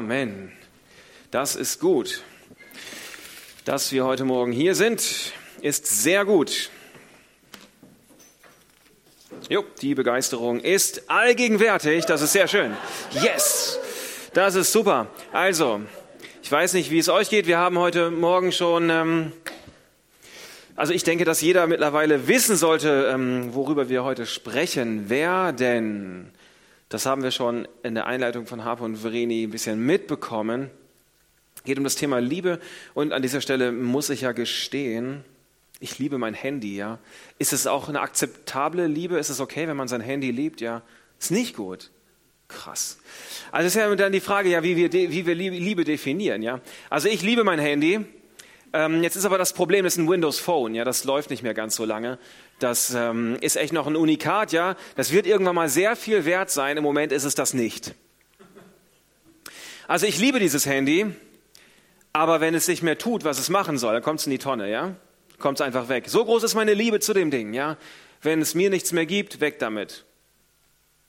Amen. 0.00 0.50
Das 1.30 1.56
ist 1.56 1.78
gut. 1.78 2.22
Dass 3.66 3.92
wir 3.92 4.06
heute 4.06 4.24
Morgen 4.24 4.50
hier 4.50 4.74
sind, 4.74 5.34
ist 5.60 5.84
sehr 5.86 6.24
gut. 6.24 6.70
Jo, 9.50 9.62
die 9.82 9.94
Begeisterung 9.94 10.60
ist 10.60 11.10
allgegenwärtig. 11.10 12.06
Das 12.06 12.22
ist 12.22 12.32
sehr 12.32 12.48
schön. 12.48 12.74
Yes! 13.10 13.78
Das 14.32 14.54
ist 14.54 14.72
super. 14.72 15.08
Also, 15.32 15.82
ich 16.42 16.50
weiß 16.50 16.72
nicht, 16.72 16.90
wie 16.90 16.98
es 16.98 17.10
euch 17.10 17.28
geht. 17.28 17.46
Wir 17.46 17.58
haben 17.58 17.78
heute 17.78 18.10
Morgen 18.10 18.52
schon, 18.52 18.88
ähm, 18.88 19.32
also 20.76 20.94
ich 20.94 21.04
denke, 21.04 21.26
dass 21.26 21.42
jeder 21.42 21.66
mittlerweile 21.66 22.26
wissen 22.26 22.56
sollte, 22.56 23.10
ähm, 23.12 23.52
worüber 23.52 23.90
wir 23.90 24.02
heute 24.02 24.24
sprechen 24.24 25.10
werden. 25.10 26.32
Das 26.90 27.06
haben 27.06 27.22
wir 27.22 27.30
schon 27.30 27.68
in 27.84 27.94
der 27.94 28.06
Einleitung 28.06 28.46
von 28.46 28.64
Harpe 28.64 28.82
und 28.82 28.96
Vreni 28.96 29.44
ein 29.44 29.50
bisschen 29.50 29.86
mitbekommen. 29.86 30.70
Geht 31.64 31.78
um 31.78 31.84
das 31.84 31.94
Thema 31.94 32.20
Liebe 32.20 32.58
und 32.94 33.12
an 33.12 33.22
dieser 33.22 33.40
Stelle 33.40 33.70
muss 33.70 34.10
ich 34.10 34.22
ja 34.22 34.32
gestehen, 34.32 35.24
ich 35.78 35.98
liebe 35.98 36.18
mein 36.18 36.34
Handy, 36.34 36.76
ja. 36.76 36.98
Ist 37.38 37.52
es 37.52 37.66
auch 37.66 37.88
eine 37.88 38.00
akzeptable 38.00 38.86
Liebe? 38.86 39.18
Ist 39.18 39.30
es 39.30 39.40
okay, 39.40 39.68
wenn 39.68 39.76
man 39.76 39.88
sein 39.88 40.00
Handy 40.00 40.32
liebt? 40.32 40.60
Ja. 40.60 40.82
Ist 41.18 41.30
nicht 41.30 41.56
gut. 41.56 41.90
Krass. 42.48 42.98
Also 43.52 43.68
ist 43.68 43.76
ja 43.76 43.94
dann 43.94 44.12
die 44.12 44.20
Frage, 44.20 44.50
ja, 44.50 44.62
wie 44.64 44.76
wir, 44.76 44.92
wie 44.92 45.26
wir 45.26 45.34
Liebe 45.34 45.84
definieren, 45.84 46.42
ja. 46.42 46.60
Also 46.90 47.08
ich 47.08 47.22
liebe 47.22 47.44
mein 47.44 47.60
Handy. 47.60 48.04
Ähm, 48.72 49.02
jetzt 49.02 49.16
ist 49.16 49.24
aber 49.24 49.38
das 49.38 49.52
Problem, 49.52 49.84
das 49.84 49.94
ist 49.94 49.98
ein 49.98 50.08
Windows 50.08 50.38
Phone, 50.40 50.74
ja, 50.74 50.84
das 50.84 51.04
läuft 51.04 51.30
nicht 51.30 51.42
mehr 51.42 51.54
ganz 51.54 51.76
so 51.76 51.84
lange. 51.84 52.18
Das 52.60 52.94
ähm, 52.94 53.36
ist 53.40 53.56
echt 53.56 53.72
noch 53.72 53.86
ein 53.86 53.96
Unikat, 53.96 54.52
ja. 54.52 54.76
Das 54.94 55.12
wird 55.12 55.26
irgendwann 55.26 55.54
mal 55.54 55.68
sehr 55.68 55.96
viel 55.96 56.24
wert 56.26 56.50
sein. 56.50 56.76
Im 56.76 56.84
Moment 56.84 57.10
ist 57.10 57.24
es 57.24 57.34
das 57.34 57.54
nicht. 57.54 57.94
Also 59.88 60.06
ich 60.06 60.18
liebe 60.20 60.38
dieses 60.38 60.66
Handy, 60.66 61.06
aber 62.12 62.40
wenn 62.40 62.54
es 62.54 62.68
nicht 62.68 62.82
mehr 62.82 62.98
tut, 62.98 63.24
was 63.24 63.38
es 63.38 63.48
machen 63.48 63.78
soll, 63.78 63.94
dann 63.94 64.02
kommt 64.02 64.20
es 64.20 64.26
in 64.26 64.30
die 64.30 64.38
Tonne, 64.38 64.70
ja. 64.70 64.94
Kommt 65.38 65.58
es 65.58 65.66
einfach 65.66 65.88
weg. 65.88 66.04
So 66.08 66.24
groß 66.24 66.42
ist 66.42 66.54
meine 66.54 66.74
Liebe 66.74 67.00
zu 67.00 67.14
dem 67.14 67.30
Ding, 67.30 67.54
ja. 67.54 67.78
Wenn 68.20 68.42
es 68.42 68.54
mir 68.54 68.68
nichts 68.68 68.92
mehr 68.92 69.06
gibt, 69.06 69.40
weg 69.40 69.58
damit. 69.58 70.04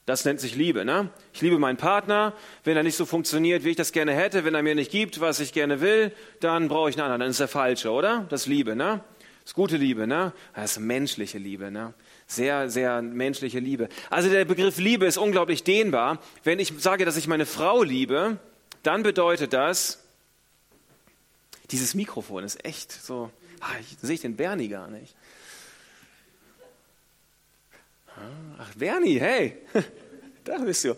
Das 0.06 0.23
nennt 0.23 0.40
sich 0.40 0.56
Liebe, 0.56 0.86
ne? 0.86 1.09
Ich 1.34 1.42
liebe 1.42 1.59
meinen 1.59 1.78
Partner. 1.78 2.34
Wenn 2.64 2.78
er 2.78 2.84
nicht 2.84 2.95
so 2.95 3.06
funktioniert, 3.06 3.66
wie 3.66 3.72
ich 3.72 3.75
das 3.75 3.92
gerne 3.92 4.14
hätte, 4.14 4.45
wenn 4.45 4.56
er 4.56 4.64
mir 4.64 4.73
nicht 4.73 4.90
gibt, 4.90 5.20
was 5.20 5.42
ich 5.42 5.52
gerne 5.52 5.81
will, 5.81 6.14
dann 6.40 6.70
brauche 6.70 6.90
ich 6.90 6.95
einen 6.95 7.03
anderen. 7.03 7.20
Dann 7.20 7.30
ist 7.30 7.42
er 7.42 7.50
falsche, 7.50 7.92
oder? 7.92 8.25
Das 8.30 8.42
ist 8.42 8.47
Liebe, 8.47 8.75
ne? 8.75 9.03
Ist 9.45 9.56
gute 9.56 9.78
Liebe, 9.78 10.08
ne? 10.08 10.34
Das 10.53 10.73
ist 10.73 10.80
menschliche 10.80 11.38
Liebe, 11.38 11.72
ne? 11.72 11.94
Sehr, 12.28 12.70
sehr 12.70 13.02
menschliche 13.02 13.59
Liebe. 13.59 13.89
Also 14.09 14.30
der 14.30 14.45
Begriff 14.45 14.78
Liebe 14.78 15.06
ist 15.06 15.17
unglaublich 15.17 15.64
dehnbar. 15.64 16.20
Wenn 16.44 16.59
ich 16.59 16.73
sage, 16.78 17.06
dass 17.06 17.17
ich 17.17 17.28
meine 17.28 17.45
Frau 17.45 17.84
liebe, 17.84 18.38
dann 18.84 19.03
bedeutet 19.03 19.53
das, 19.53 20.00
dieses 21.72 21.94
Mikrofon 21.94 22.44
ist 22.44 22.64
echt 22.66 22.92
so, 22.92 23.31
ach, 23.59 23.75
ich, 23.80 23.97
sehe 24.02 24.16
ich 24.16 24.22
den 24.22 24.36
Bernie 24.36 24.67
gar 24.67 24.88
nicht. 24.88 25.16
Ach, 28.59 28.75
Bernie, 28.75 29.19
hey, 29.19 29.58
da 30.44 30.58
bist 30.59 30.84
du. 30.84 30.95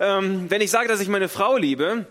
Ähm, 0.00 0.50
wenn 0.50 0.60
ich 0.60 0.70
sage, 0.70 0.88
dass 0.88 1.00
ich 1.00 1.08
meine 1.08 1.28
Frau 1.28 1.56
liebe, 1.56 2.06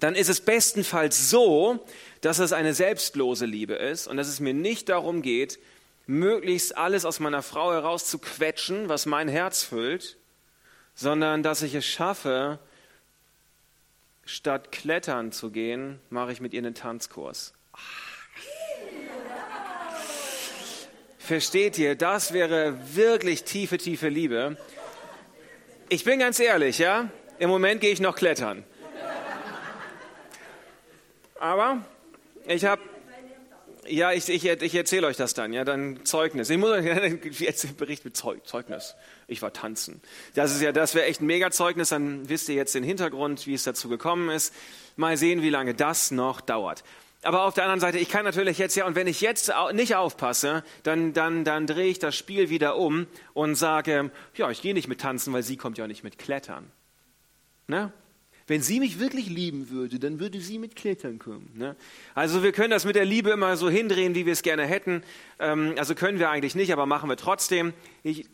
dann 0.00 0.14
ist 0.14 0.28
es 0.28 0.40
bestenfalls 0.40 1.30
so, 1.30 1.84
dass 2.20 2.38
es 2.38 2.52
eine 2.52 2.74
selbstlose 2.74 3.46
Liebe 3.46 3.74
ist 3.74 4.06
und 4.06 4.16
dass 4.16 4.28
es 4.28 4.40
mir 4.40 4.54
nicht 4.54 4.88
darum 4.88 5.22
geht, 5.22 5.58
möglichst 6.06 6.76
alles 6.76 7.04
aus 7.04 7.20
meiner 7.20 7.42
Frau 7.42 7.72
herauszuquetschen, 7.72 8.88
was 8.88 9.06
mein 9.06 9.28
Herz 9.28 9.62
füllt, 9.62 10.16
sondern 10.94 11.42
dass 11.42 11.62
ich 11.62 11.74
es 11.74 11.86
schaffe, 11.86 12.58
statt 14.24 14.72
klettern 14.72 15.32
zu 15.32 15.50
gehen, 15.50 16.00
mache 16.10 16.32
ich 16.32 16.40
mit 16.40 16.52
ihr 16.52 16.58
einen 16.58 16.74
Tanzkurs. 16.74 17.54
Versteht 21.18 21.78
ihr, 21.78 21.94
das 21.94 22.32
wäre 22.32 22.78
wirklich 22.94 23.44
tiefe, 23.44 23.78
tiefe 23.78 24.08
Liebe. 24.08 24.56
Ich 25.90 26.04
bin 26.04 26.18
ganz 26.18 26.40
ehrlich, 26.40 26.78
ja, 26.78 27.10
im 27.38 27.50
Moment 27.50 27.80
gehe 27.80 27.92
ich 27.92 28.00
noch 28.00 28.16
klettern. 28.16 28.64
Aber 31.40 31.78
ich 32.46 32.64
habe, 32.64 32.82
ja, 33.86 34.12
ich, 34.12 34.28
ich, 34.28 34.44
ich 34.44 34.74
erzähle 34.74 35.06
euch 35.06 35.16
das 35.16 35.34
dann, 35.34 35.52
ja, 35.52 35.64
dann 35.64 36.04
Zeugnis. 36.04 36.50
Ich 36.50 36.58
muss 36.58 36.70
euch 36.70 36.84
jetzt 37.40 37.76
Bericht 37.76 38.04
mit 38.04 38.16
Zeugnis. 38.16 38.94
Ich 39.26 39.42
war 39.42 39.52
tanzen. 39.52 40.02
Das 40.34 40.52
ist 40.52 40.60
ja, 40.62 40.72
das 40.72 40.94
wäre 40.94 41.06
echt 41.06 41.20
ein 41.20 41.26
Mega-Zeugnis. 41.26 41.90
Dann 41.90 42.28
wisst 42.28 42.48
ihr 42.48 42.54
jetzt 42.54 42.74
den 42.74 42.84
Hintergrund, 42.84 43.46
wie 43.46 43.54
es 43.54 43.64
dazu 43.64 43.88
gekommen 43.88 44.30
ist. 44.30 44.54
Mal 44.96 45.16
sehen, 45.16 45.42
wie 45.42 45.50
lange 45.50 45.74
das 45.74 46.10
noch 46.10 46.40
dauert. 46.40 46.84
Aber 47.22 47.44
auf 47.44 47.54
der 47.54 47.64
anderen 47.64 47.80
Seite, 47.80 47.98
ich 47.98 48.08
kann 48.08 48.24
natürlich 48.24 48.58
jetzt 48.58 48.76
ja, 48.76 48.86
und 48.86 48.94
wenn 48.94 49.08
ich 49.08 49.20
jetzt 49.20 49.52
nicht 49.72 49.96
aufpasse, 49.96 50.62
dann, 50.84 51.12
dann, 51.12 51.44
dann 51.44 51.66
drehe 51.66 51.88
ich 51.88 51.98
das 51.98 52.14
Spiel 52.14 52.48
wieder 52.48 52.76
um 52.76 53.06
und 53.34 53.56
sage, 53.56 54.10
ja, 54.34 54.50
ich 54.50 54.62
gehe 54.62 54.72
nicht 54.72 54.86
mit 54.86 55.00
tanzen, 55.00 55.32
weil 55.32 55.42
sie 55.42 55.56
kommt 55.56 55.78
ja 55.78 55.88
nicht 55.88 56.04
mit 56.04 56.18
Klettern. 56.18 56.70
Ne? 57.66 57.92
Wenn 58.48 58.62
sie 58.62 58.80
mich 58.80 58.98
wirklich 58.98 59.28
lieben 59.28 59.68
würde, 59.68 59.98
dann 59.98 60.20
würde 60.20 60.40
sie 60.40 60.58
mit 60.58 60.74
Klettern 60.74 61.18
kommen. 61.18 61.52
Ne? 61.54 61.76
Also 62.14 62.42
wir 62.42 62.52
können 62.52 62.70
das 62.70 62.86
mit 62.86 62.96
der 62.96 63.04
Liebe 63.04 63.30
immer 63.30 63.58
so 63.58 63.68
hindrehen, 63.68 64.14
wie 64.14 64.24
wir 64.24 64.32
es 64.32 64.42
gerne 64.42 64.64
hätten. 64.64 65.02
Ähm, 65.38 65.74
also 65.76 65.94
können 65.94 66.18
wir 66.18 66.30
eigentlich 66.30 66.54
nicht, 66.54 66.72
aber 66.72 66.86
machen 66.86 67.10
wir 67.10 67.18
trotzdem. 67.18 67.74
Ich 68.02 68.26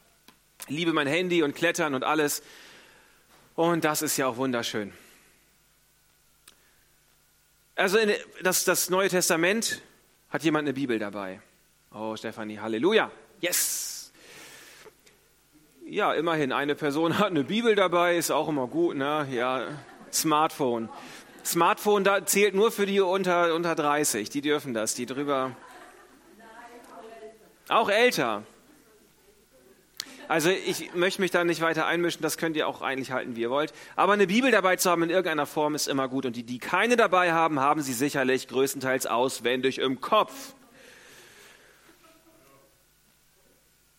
liebe 0.68 0.92
mein 0.92 1.06
Handy 1.06 1.42
und 1.42 1.56
Klettern 1.56 1.94
und 1.94 2.04
alles. 2.04 2.42
Und 3.54 3.84
das 3.84 4.02
ist 4.02 4.18
ja 4.18 4.26
auch 4.26 4.36
wunderschön. 4.36 4.92
Also 7.76 7.96
in, 7.96 8.12
das, 8.42 8.64
das 8.64 8.90
Neue 8.90 9.08
Testament 9.08 9.80
hat 10.28 10.44
jemand 10.44 10.64
eine 10.64 10.74
Bibel 10.74 10.98
dabei. 10.98 11.40
Oh, 11.92 12.14
Stefanie, 12.14 12.58
Halleluja. 12.58 13.10
Yes. 13.40 13.85
Ja, 15.88 16.12
immerhin, 16.14 16.50
eine 16.50 16.74
Person 16.74 17.16
hat 17.16 17.28
eine 17.28 17.44
Bibel 17.44 17.76
dabei, 17.76 18.16
ist 18.16 18.32
auch 18.32 18.48
immer 18.48 18.66
gut, 18.66 18.96
ne? 18.96 19.28
Ja, 19.30 19.68
Smartphone. 20.12 20.88
Smartphone 21.44 22.02
da 22.02 22.26
zählt 22.26 22.56
nur 22.56 22.72
für 22.72 22.86
die 22.86 23.00
unter, 23.00 23.54
unter 23.54 23.76
30, 23.76 24.28
die 24.28 24.40
dürfen 24.40 24.74
das, 24.74 24.94
die 24.94 25.06
drüber. 25.06 25.54
Auch 27.68 27.88
älter. 27.88 28.42
Also 30.26 30.50
ich 30.50 30.92
möchte 30.94 31.20
mich 31.20 31.30
da 31.30 31.44
nicht 31.44 31.60
weiter 31.60 31.86
einmischen, 31.86 32.20
das 32.20 32.36
könnt 32.36 32.56
ihr 32.56 32.66
auch 32.66 32.82
eigentlich 32.82 33.12
halten, 33.12 33.36
wie 33.36 33.42
ihr 33.42 33.50
wollt. 33.50 33.72
Aber 33.94 34.14
eine 34.14 34.26
Bibel 34.26 34.50
dabei 34.50 34.74
zu 34.74 34.90
haben 34.90 35.04
in 35.04 35.10
irgendeiner 35.10 35.46
Form 35.46 35.76
ist 35.76 35.86
immer 35.86 36.08
gut. 36.08 36.26
Und 36.26 36.34
die, 36.34 36.42
die 36.42 36.58
keine 36.58 36.96
dabei 36.96 37.32
haben, 37.32 37.60
haben 37.60 37.80
sie 37.80 37.92
sicherlich 37.92 38.48
größtenteils 38.48 39.06
auswendig 39.06 39.78
im 39.78 40.00
Kopf. 40.00 40.55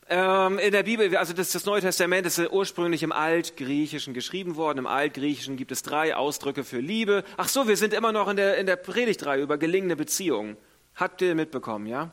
Ähm, 0.10 0.58
in 0.60 0.72
der 0.72 0.84
Bibel, 0.84 1.18
also 1.18 1.34
das, 1.34 1.52
das 1.52 1.66
Neue 1.66 1.82
Testament 1.82 2.26
ist 2.26 2.40
ursprünglich 2.40 3.04
im 3.04 3.12
Altgriechischen 3.12 4.14
geschrieben 4.14 4.56
worden. 4.56 4.80
Im 4.80 4.88
Altgriechischen 4.88 5.58
gibt 5.58 5.72
es 5.74 5.82
drei 5.82 6.16
Ausdrücke 6.16 6.64
für 6.64 6.80
Liebe. 6.80 7.26
Ach 7.36 7.50
so, 7.50 7.68
wir 7.68 7.76
sind 7.76 7.94
immer 7.94 8.14
noch 8.14 8.30
in 8.30 8.38
der, 8.38 8.58
in 8.58 8.66
der 8.68 8.78
Predigtreihe 8.78 9.42
über 9.42 9.58
gelingende 9.58 9.98
Beziehungen. 9.98 10.56
Habt 10.96 11.22
ihr 11.22 11.36
mitbekommen, 11.36 11.88
ja? 11.88 12.12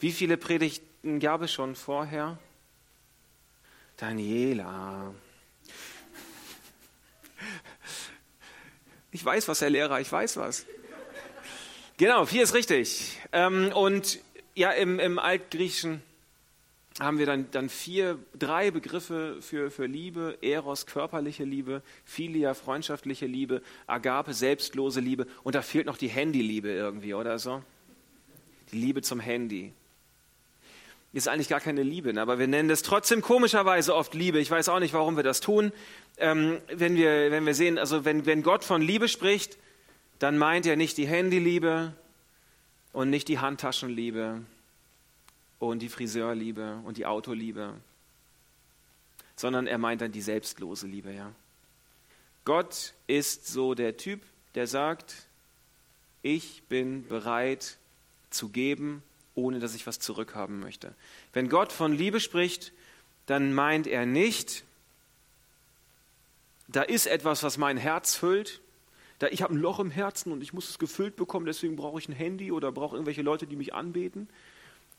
Wie 0.00 0.12
viele 0.12 0.38
Predigten 0.38 1.20
gab 1.20 1.42
es 1.42 1.52
schon 1.52 1.74
vorher? 1.74 2.38
Daniela. 3.98 5.12
Ich 9.10 9.24
weiß 9.24 9.46
was, 9.48 9.60
Herr 9.60 9.70
Lehrer, 9.70 10.00
ich 10.00 10.10
weiß 10.10 10.38
was. 10.38 10.64
Genau, 11.98 12.24
vier 12.24 12.44
ist 12.44 12.54
richtig. 12.54 13.18
Ähm, 13.32 13.72
und 13.72 14.20
ja, 14.54 14.70
im, 14.70 15.00
im 15.00 15.18
Altgriechischen 15.18 16.02
haben 17.00 17.18
wir 17.18 17.26
dann, 17.26 17.50
dann 17.52 17.68
vier, 17.68 18.18
drei 18.36 18.70
Begriffe 18.70 19.36
für, 19.40 19.70
für 19.70 19.86
Liebe. 19.86 20.36
Eros, 20.42 20.86
körperliche 20.86 21.44
Liebe, 21.44 21.82
Philia, 22.04 22.54
freundschaftliche 22.54 23.26
Liebe, 23.26 23.62
Agape, 23.86 24.34
selbstlose 24.34 25.00
Liebe. 25.00 25.26
Und 25.44 25.54
da 25.54 25.62
fehlt 25.62 25.86
noch 25.86 25.96
die 25.96 26.08
Handyliebe 26.08 26.68
irgendwie, 26.68 27.14
oder 27.14 27.38
so? 27.38 27.62
Die 28.72 28.78
Liebe 28.78 29.02
zum 29.02 29.20
Handy. 29.20 29.72
Ist 31.12 31.28
eigentlich 31.28 31.48
gar 31.48 31.60
keine 31.60 31.82
Liebe, 31.82 32.12
ne? 32.12 32.20
aber 32.20 32.38
wir 32.38 32.48
nennen 32.48 32.68
das 32.68 32.82
trotzdem 32.82 33.22
komischerweise 33.22 33.94
oft 33.94 34.12
Liebe. 34.14 34.40
Ich 34.40 34.50
weiß 34.50 34.68
auch 34.68 34.78
nicht, 34.78 34.92
warum 34.92 35.16
wir 35.16 35.22
das 35.22 35.40
tun. 35.40 35.72
Ähm, 36.18 36.58
wenn, 36.68 36.96
wir, 36.96 37.30
wenn 37.30 37.46
wir 37.46 37.54
sehen, 37.54 37.78
also 37.78 38.04
wenn, 38.04 38.26
wenn 38.26 38.42
Gott 38.42 38.62
von 38.62 38.82
Liebe 38.82 39.08
spricht, 39.08 39.56
dann 40.18 40.36
meint 40.36 40.66
er 40.66 40.76
nicht 40.76 40.98
die 40.98 41.06
Handyliebe 41.06 41.94
und 42.92 43.08
nicht 43.08 43.28
die 43.28 43.38
Handtaschenliebe, 43.38 44.42
und 45.58 45.80
die 45.80 45.88
Friseurliebe 45.88 46.80
und 46.84 46.96
die 46.96 47.06
Autoliebe, 47.06 47.74
sondern 49.36 49.66
er 49.66 49.78
meint 49.78 50.00
dann 50.00 50.12
die 50.12 50.22
selbstlose 50.22 50.86
Liebe, 50.86 51.12
ja. 51.12 51.32
Gott 52.44 52.94
ist 53.06 53.46
so 53.46 53.74
der 53.74 53.96
Typ, 53.96 54.22
der 54.54 54.66
sagt, 54.66 55.26
ich 56.22 56.62
bin 56.64 57.06
bereit 57.06 57.76
zu 58.30 58.48
geben, 58.48 59.02
ohne 59.34 59.60
dass 59.60 59.74
ich 59.74 59.86
was 59.86 59.98
zurückhaben 59.98 60.58
möchte. 60.58 60.94
Wenn 61.32 61.48
Gott 61.48 61.72
von 61.72 61.92
Liebe 61.92 62.20
spricht, 62.20 62.72
dann 63.26 63.52
meint 63.52 63.86
er 63.86 64.06
nicht, 64.06 64.64
da 66.68 66.82
ist 66.82 67.06
etwas, 67.06 67.42
was 67.42 67.56
mein 67.56 67.76
Herz 67.76 68.14
füllt. 68.14 68.60
Da, 69.18 69.28
ich 69.28 69.42
habe 69.42 69.54
ein 69.54 69.58
Loch 69.58 69.80
im 69.80 69.90
Herzen 69.90 70.32
und 70.32 70.42
ich 70.42 70.52
muss 70.52 70.68
es 70.68 70.78
gefüllt 70.78 71.16
bekommen, 71.16 71.46
deswegen 71.46 71.76
brauche 71.76 71.98
ich 71.98 72.08
ein 72.08 72.14
Handy 72.14 72.52
oder 72.52 72.70
brauche 72.70 72.96
irgendwelche 72.96 73.22
Leute, 73.22 73.46
die 73.46 73.56
mich 73.56 73.74
anbeten. 73.74 74.28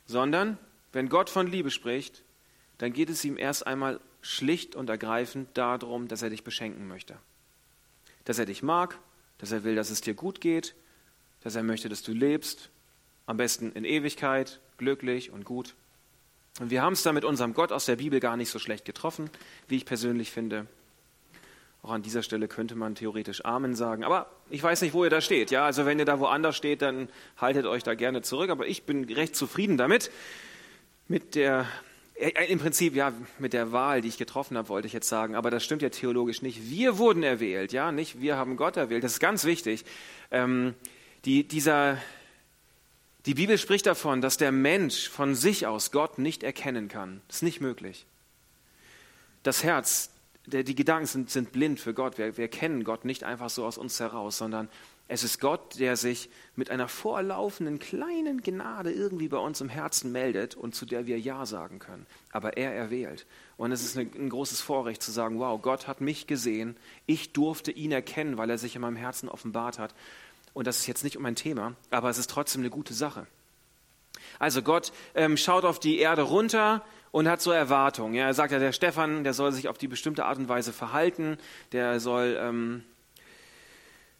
Sondern, 0.09 0.57
wenn 0.91 1.07
Gott 1.07 1.29
von 1.29 1.45
Liebe 1.45 1.69
spricht, 1.69 2.23
dann 2.79 2.93
geht 2.93 3.11
es 3.11 3.23
ihm 3.23 3.37
erst 3.37 3.67
einmal 3.67 3.99
schlicht 4.21 4.75
und 4.75 4.89
ergreifend 4.89 5.55
darum, 5.55 6.07
dass 6.07 6.23
er 6.23 6.31
dich 6.31 6.43
beschenken 6.43 6.87
möchte. 6.87 7.15
Dass 8.25 8.39
er 8.39 8.47
dich 8.47 8.63
mag, 8.63 8.97
dass 9.37 9.51
er 9.51 9.63
will, 9.63 9.75
dass 9.75 9.91
es 9.91 10.01
dir 10.01 10.15
gut 10.15 10.41
geht, 10.41 10.73
dass 11.41 11.55
er 11.55 11.61
möchte, 11.61 11.89
dass 11.89 12.01
du 12.01 12.11
lebst, 12.11 12.71
am 13.27 13.37
besten 13.37 13.71
in 13.73 13.85
Ewigkeit, 13.85 14.59
glücklich 14.79 15.29
und 15.29 15.45
gut. 15.45 15.75
Und 16.59 16.71
wir 16.71 16.81
haben 16.81 16.93
es 16.93 17.03
da 17.03 17.13
mit 17.13 17.23
unserem 17.23 17.53
Gott 17.53 17.71
aus 17.71 17.85
der 17.85 17.97
Bibel 17.97 18.19
gar 18.19 18.35
nicht 18.35 18.49
so 18.49 18.57
schlecht 18.57 18.85
getroffen, 18.85 19.29
wie 19.67 19.75
ich 19.75 19.85
persönlich 19.85 20.31
finde. 20.31 20.65
Auch 21.81 21.91
an 21.91 22.01
dieser 22.01 22.23
Stelle 22.23 22.47
könnte 22.47 22.75
man 22.75 22.95
theoretisch 22.95 23.45
Amen 23.45 23.73
sagen. 23.73 24.03
Aber 24.03 24.29
ich 24.49 24.61
weiß 24.61 24.81
nicht, 24.81 24.93
wo 24.93 25.05
ihr 25.05 25.09
da 25.09 25.21
steht. 25.21 25.49
Ja, 25.49 25.65
also 25.65 25.85
wenn 25.85 25.97
ihr 25.97 26.05
da 26.05 26.19
woanders 26.19 26.57
steht, 26.57 26.81
dann 26.81 27.07
haltet 27.37 27.65
euch 27.65 27.83
da 27.83 27.95
gerne 27.95 28.21
zurück. 28.21 28.49
Aber 28.49 28.67
ich 28.67 28.83
bin 28.83 29.05
recht 29.05 29.35
zufrieden 29.35 29.77
damit. 29.77 30.11
Mit 31.07 31.35
der, 31.35 31.65
im 32.49 32.59
Prinzip, 32.59 32.95
ja, 32.95 33.13
mit 33.37 33.53
der 33.53 33.71
Wahl, 33.71 34.01
die 34.01 34.09
ich 34.09 34.17
getroffen 34.17 34.57
habe, 34.57 34.67
wollte 34.67 34.87
ich 34.87 34.93
jetzt 34.93 35.07
sagen. 35.07 35.35
Aber 35.35 35.51
das 35.51 35.63
stimmt 35.63 35.81
ja 35.81 35.89
theologisch 35.89 36.41
nicht. 36.41 36.69
Wir 36.69 36.97
wurden 36.97 37.23
erwählt, 37.23 37.71
ja, 37.71 37.93
nicht 37.93 38.19
wir 38.19 38.35
haben 38.35 38.57
Gott 38.57 38.75
erwählt. 38.75 39.03
Das 39.05 39.13
ist 39.13 39.19
ganz 39.19 39.45
wichtig. 39.45 39.85
Ähm, 40.31 40.75
die, 41.23 41.47
dieser, 41.47 41.97
die 43.25 43.35
Bibel 43.35 43.57
spricht 43.57 43.85
davon, 43.85 44.19
dass 44.19 44.35
der 44.35 44.51
Mensch 44.51 45.07
von 45.07 45.33
sich 45.33 45.65
aus 45.65 45.91
Gott 45.91 46.17
nicht 46.17 46.43
erkennen 46.43 46.89
kann. 46.89 47.21
Das 47.27 47.37
ist 47.37 47.43
nicht 47.43 47.61
möglich. 47.61 48.05
Das 49.43 49.63
Herz, 49.63 50.11
der, 50.49 50.63
die 50.63 50.75
Gedanken 50.75 51.05
sind, 51.05 51.29
sind 51.29 51.51
blind 51.51 51.79
für 51.79 51.93
Gott. 51.93 52.17
Wir, 52.17 52.37
wir 52.37 52.47
kennen 52.47 52.83
Gott 52.83 53.05
nicht 53.05 53.23
einfach 53.23 53.49
so 53.49 53.65
aus 53.65 53.77
uns 53.77 53.99
heraus, 53.99 54.37
sondern 54.37 54.69
es 55.11 55.23
ist 55.23 55.39
Gott, 55.39 55.79
der 55.79 55.97
sich 55.97 56.29
mit 56.55 56.69
einer 56.69 56.87
vorlaufenden 56.87 57.79
kleinen 57.79 58.41
Gnade 58.41 58.91
irgendwie 58.91 59.27
bei 59.27 59.39
uns 59.39 59.59
im 59.59 59.67
Herzen 59.67 60.11
meldet 60.11 60.55
und 60.55 60.75
zu 60.75 60.85
der 60.85 61.07
wir 61.07 61.19
Ja 61.19 61.47
sagen 61.47 61.79
können. 61.79 62.05
Aber 62.31 62.57
er 62.57 62.75
erwählt. 62.75 63.25
Und 63.57 63.71
es 63.71 63.83
ist 63.83 63.97
ein 63.97 64.29
großes 64.29 64.61
Vorrecht 64.61 65.01
zu 65.01 65.11
sagen, 65.11 65.39
wow, 65.39 65.59
Gott 65.59 65.87
hat 65.87 65.99
mich 65.99 66.27
gesehen, 66.27 66.77
ich 67.07 67.33
durfte 67.33 67.71
ihn 67.71 67.91
erkennen, 67.91 68.37
weil 68.37 68.51
er 68.51 68.59
sich 68.59 68.75
in 68.75 68.81
meinem 68.81 68.97
Herzen 68.97 69.29
offenbart 69.29 69.79
hat. 69.79 69.95
Und 70.53 70.67
das 70.67 70.77
ist 70.77 70.85
jetzt 70.85 71.03
nicht 71.03 71.17
um 71.17 71.25
ein 71.25 71.35
Thema, 71.35 71.75
aber 71.89 72.11
es 72.11 72.19
ist 72.19 72.29
trotzdem 72.29 72.61
eine 72.61 72.69
gute 72.69 72.93
Sache. 72.93 73.25
Also 74.37 74.61
Gott 74.61 74.91
ähm, 75.15 75.37
schaut 75.37 75.65
auf 75.65 75.79
die 75.79 75.97
Erde 75.97 76.21
runter 76.21 76.85
und 77.11 77.27
hat 77.27 77.41
so 77.41 77.51
Erwartungen. 77.51 78.13
Ja, 78.13 78.25
er 78.25 78.33
sagt 78.33 78.51
ja, 78.51 78.59
der 78.59 78.71
Stefan, 78.71 79.23
der 79.23 79.33
soll 79.33 79.51
sich 79.51 79.67
auf 79.67 79.77
die 79.77 79.87
bestimmte 79.87 80.25
Art 80.25 80.37
und 80.37 80.49
Weise 80.49 80.73
verhalten, 80.73 81.37
der 81.71 81.99
soll, 81.99 82.37
ähm, 82.39 82.83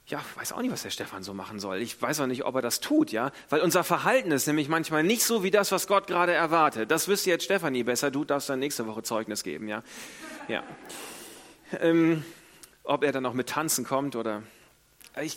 ja, 0.07 0.19
weiß 0.36 0.53
auch 0.53 0.62
nicht, 0.62 0.71
was 0.71 0.83
der 0.83 0.89
Stefan 0.89 1.24
so 1.24 1.33
machen 1.33 1.59
soll. 1.59 1.77
Ich 1.77 2.01
weiß 2.01 2.19
auch 2.21 2.27
nicht, 2.27 2.44
ob 2.45 2.56
er 2.56 2.62
das 2.62 2.80
tut, 2.80 3.12
ja, 3.12 3.31
weil 3.50 3.62
unser 3.62 3.83
Verhalten 3.83 4.31
ist 4.31 4.47
nämlich 4.47 4.69
manchmal 4.69 5.03
nicht 5.03 5.24
so 5.24 5.44
wie 5.44 5.51
das, 5.51 5.71
was 5.71 5.88
Gott 5.88 6.07
gerade 6.07 6.33
erwartet. 6.33 6.89
Das 6.89 7.07
wüsste 7.07 7.30
jetzt 7.30 7.45
Stefanie 7.45 7.83
besser. 7.83 8.09
Du 8.09 8.25
darfst 8.25 8.50
dann 8.50 8.59
nächste 8.59 8.88
Woche 8.88 9.03
Zeugnis 9.03 9.44
geben, 9.44 9.68
ja. 9.68 9.83
ja. 10.47 10.63
Ähm, 11.80 12.24
ob 12.83 13.03
er 13.03 13.12
dann 13.12 13.25
auch 13.27 13.33
mit 13.33 13.50
Tanzen 13.50 13.85
kommt 13.85 14.15
oder 14.15 14.42
ich, 15.21 15.35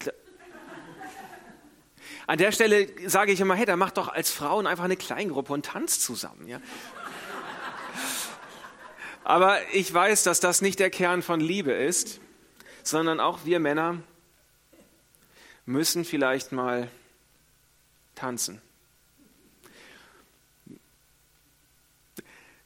an 2.27 2.39
der 2.39 2.53
Stelle 2.53 2.89
sage 3.07 3.33
ich 3.33 3.41
immer, 3.41 3.55
hey, 3.55 3.67
da 3.67 3.77
macht 3.77 3.97
doch 3.97 4.09
als 4.09 4.31
Frauen 4.31 4.67
einfach 4.67 4.85
eine 4.85 4.97
Kleingruppe 4.97 5.53
und 5.53 5.67
tanzt 5.67 6.03
zusammen. 6.03 6.47
Ja? 6.49 6.61
Aber 9.25 9.59
ich 9.73 9.93
weiß, 9.93 10.25
dass 10.25 10.41
das 10.41 10.63
nicht 10.63 10.79
der 10.79 10.91
Kern 10.91 11.23
von 11.23 11.41
Liebe 11.41 11.73
ist, 11.73 12.21
sondern 12.83 13.21
auch 13.21 13.45
wir 13.45 13.61
Männer 13.61 14.03
müssen 15.65 16.05
vielleicht 16.05 16.53
mal 16.53 16.89
tanzen. 18.15 18.61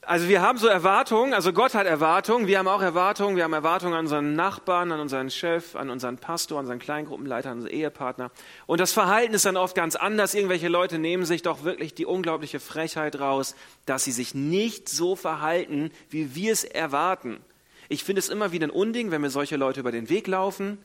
Also 0.08 0.28
wir 0.28 0.40
haben 0.40 0.56
so 0.56 0.68
Erwartungen, 0.68 1.34
also 1.34 1.52
Gott 1.52 1.74
hat 1.74 1.84
Erwartungen, 1.84 2.46
wir 2.46 2.60
haben 2.60 2.68
auch 2.68 2.80
Erwartungen, 2.80 3.34
wir 3.34 3.42
haben 3.42 3.52
Erwartungen 3.52 3.92
an 3.92 4.04
unseren 4.04 4.36
Nachbarn, 4.36 4.92
an 4.92 5.00
unseren 5.00 5.30
Chef, 5.30 5.74
an 5.74 5.90
unseren 5.90 6.16
Pastor, 6.16 6.60
an 6.60 6.66
unseren 6.66 6.78
Kleingruppenleiter, 6.78 7.50
an 7.50 7.56
unseren 7.56 7.72
Ehepartner. 7.72 8.30
Und 8.66 8.78
das 8.78 8.92
Verhalten 8.92 9.34
ist 9.34 9.46
dann 9.46 9.56
oft 9.56 9.74
ganz 9.74 9.96
anders. 9.96 10.34
Irgendwelche 10.34 10.68
Leute 10.68 11.00
nehmen 11.00 11.24
sich 11.24 11.42
doch 11.42 11.64
wirklich 11.64 11.92
die 11.92 12.06
unglaubliche 12.06 12.60
Frechheit 12.60 13.18
raus, 13.18 13.56
dass 13.84 14.04
sie 14.04 14.12
sich 14.12 14.32
nicht 14.32 14.88
so 14.88 15.16
verhalten, 15.16 15.90
wie 16.08 16.36
wir 16.36 16.52
es 16.52 16.62
erwarten. 16.62 17.40
Ich 17.88 18.04
finde 18.04 18.20
es 18.20 18.28
immer 18.28 18.52
wieder 18.52 18.68
ein 18.68 18.70
Unding, 18.70 19.10
wenn 19.10 19.22
mir 19.22 19.30
solche 19.30 19.56
Leute 19.56 19.80
über 19.80 19.90
den 19.90 20.08
Weg 20.08 20.28
laufen. 20.28 20.78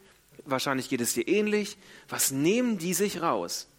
Wahrscheinlich 0.46 0.90
geht 0.90 1.00
es 1.00 1.14
dir 1.14 1.28
ähnlich. 1.28 1.78
Was 2.10 2.32
nehmen 2.32 2.80
die 2.80 2.96
sich 2.96 3.22
raus? 3.22 3.71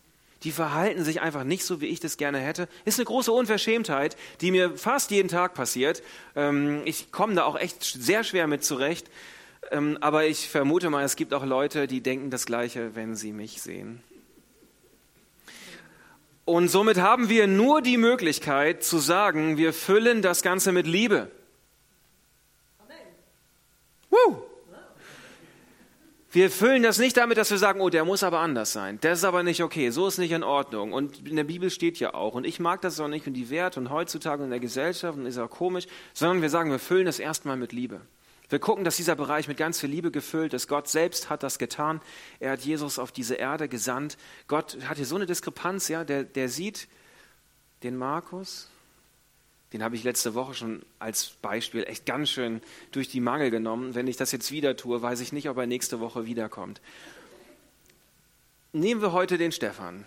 Die 0.44 0.52
verhalten 0.52 1.04
sich 1.04 1.20
einfach 1.20 1.44
nicht 1.44 1.64
so, 1.64 1.80
wie 1.80 1.86
ich 1.86 2.00
das 2.00 2.16
gerne 2.16 2.38
hätte. 2.38 2.68
Ist 2.84 2.98
eine 2.98 3.06
große 3.06 3.30
Unverschämtheit, 3.32 4.16
die 4.40 4.50
mir 4.50 4.76
fast 4.76 5.10
jeden 5.10 5.28
Tag 5.28 5.54
passiert. 5.54 6.02
Ähm, 6.34 6.82
ich 6.84 7.12
komme 7.12 7.34
da 7.34 7.44
auch 7.44 7.56
echt 7.56 7.82
sehr 7.82 8.24
schwer 8.24 8.46
mit 8.46 8.64
zurecht. 8.64 9.08
Ähm, 9.70 9.98
aber 10.00 10.26
ich 10.26 10.48
vermute 10.48 10.90
mal, 10.90 11.04
es 11.04 11.16
gibt 11.16 11.32
auch 11.32 11.44
Leute, 11.44 11.86
die 11.86 12.00
denken 12.00 12.30
das 12.30 12.46
Gleiche, 12.46 12.94
wenn 12.94 13.14
sie 13.14 13.32
mich 13.32 13.62
sehen. 13.62 14.02
Und 16.44 16.68
somit 16.68 16.98
haben 16.98 17.28
wir 17.28 17.46
nur 17.46 17.82
die 17.82 17.96
Möglichkeit 17.96 18.82
zu 18.82 18.98
sagen, 18.98 19.56
wir 19.56 19.72
füllen 19.72 20.22
das 20.22 20.42
Ganze 20.42 20.72
mit 20.72 20.88
Liebe. 20.88 21.30
Amen. 22.80 22.98
Woo! 24.10 24.42
Wir 26.34 26.50
füllen 26.50 26.82
das 26.82 26.98
nicht 26.98 27.18
damit, 27.18 27.36
dass 27.36 27.50
wir 27.50 27.58
sagen, 27.58 27.82
oh, 27.82 27.90
der 27.90 28.06
muss 28.06 28.22
aber 28.22 28.38
anders 28.38 28.72
sein. 28.72 28.98
Der 29.00 29.12
ist 29.12 29.22
aber 29.22 29.42
nicht 29.42 29.62
okay. 29.62 29.90
So 29.90 30.06
ist 30.06 30.16
nicht 30.16 30.32
in 30.32 30.42
Ordnung. 30.42 30.94
Und 30.94 31.28
in 31.28 31.36
der 31.36 31.44
Bibel 31.44 31.68
steht 31.68 31.98
ja 31.98 32.14
auch. 32.14 32.32
Und 32.32 32.46
ich 32.46 32.58
mag 32.58 32.80
das 32.80 32.98
auch 33.00 33.08
nicht 33.08 33.26
und 33.26 33.34
die 33.34 33.50
Werte 33.50 33.78
und 33.78 33.90
heutzutage 33.90 34.42
in 34.42 34.48
der 34.48 34.58
Gesellschaft 34.58 35.18
und 35.18 35.26
ist 35.26 35.36
auch 35.36 35.50
komisch, 35.50 35.86
sondern 36.14 36.40
wir 36.40 36.48
sagen, 36.48 36.70
wir 36.70 36.78
füllen 36.78 37.04
das 37.04 37.18
erstmal 37.18 37.58
mit 37.58 37.72
Liebe. 37.72 38.00
Wir 38.48 38.58
gucken, 38.60 38.82
dass 38.82 38.96
dieser 38.96 39.14
Bereich 39.14 39.46
mit 39.46 39.58
ganz 39.58 39.78
viel 39.78 39.90
Liebe 39.90 40.10
gefüllt 40.10 40.54
ist. 40.54 40.68
Gott 40.68 40.88
selbst 40.88 41.28
hat 41.28 41.42
das 41.42 41.58
getan. 41.58 42.00
Er 42.40 42.52
hat 42.52 42.60
Jesus 42.62 42.98
auf 42.98 43.12
diese 43.12 43.34
Erde 43.34 43.68
gesandt. 43.68 44.16
Gott 44.46 44.78
hat 44.88 44.96
hier 44.96 45.06
so 45.06 45.16
eine 45.16 45.26
Diskrepanz, 45.26 45.88
ja. 45.88 46.02
Der, 46.02 46.24
der 46.24 46.48
sieht 46.48 46.88
den 47.82 47.96
Markus, 47.96 48.70
den 49.72 49.82
habe 49.82 49.96
ich 49.96 50.04
letzte 50.04 50.34
Woche 50.34 50.54
schon 50.54 50.82
als 50.98 51.30
Beispiel 51.40 51.84
echt 51.84 52.04
ganz 52.04 52.28
schön 52.28 52.60
durch 52.90 53.08
die 53.08 53.20
Mangel 53.20 53.50
genommen. 53.50 53.94
Wenn 53.94 54.06
ich 54.06 54.16
das 54.16 54.30
jetzt 54.32 54.52
wieder 54.52 54.76
tue, 54.76 55.00
weiß 55.00 55.20
ich 55.20 55.32
nicht, 55.32 55.48
ob 55.48 55.56
er 55.56 55.66
nächste 55.66 56.00
Woche 56.00 56.26
wiederkommt. 56.26 56.80
Nehmen 58.72 59.00
wir 59.00 59.12
heute 59.12 59.38
den 59.38 59.52
Stefan. 59.52 60.04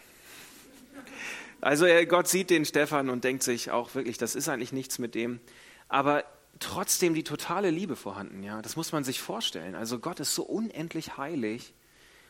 Also 1.62 1.86
Gott 2.08 2.28
sieht 2.28 2.52
den 2.52 2.66
Stefan 2.66 3.10
und 3.10 3.24
denkt 3.24 3.42
sich 3.42 3.72
auch 3.72 3.96
wirklich, 3.96 4.18
das 4.20 4.36
ist 4.36 4.50
eigentlich 4.50 4.72
nichts 4.72 5.00
mit 5.00 5.16
dem. 5.16 5.40
Aber 5.88 6.24
trotzdem 6.60 7.16
die 7.16 7.24
totale 7.24 7.72
Liebe 7.72 7.96
vorhanden, 7.96 8.44
ja. 8.44 8.62
Das 8.62 8.76
muss 8.76 8.92
man 8.92 9.04
sich 9.04 9.20
vorstellen. 9.20 9.74
Also 9.74 9.98
Gott 10.00 10.20
ist 10.20 10.36
so 10.36 10.44
unendlich 10.44 11.18
heilig. 11.18 11.74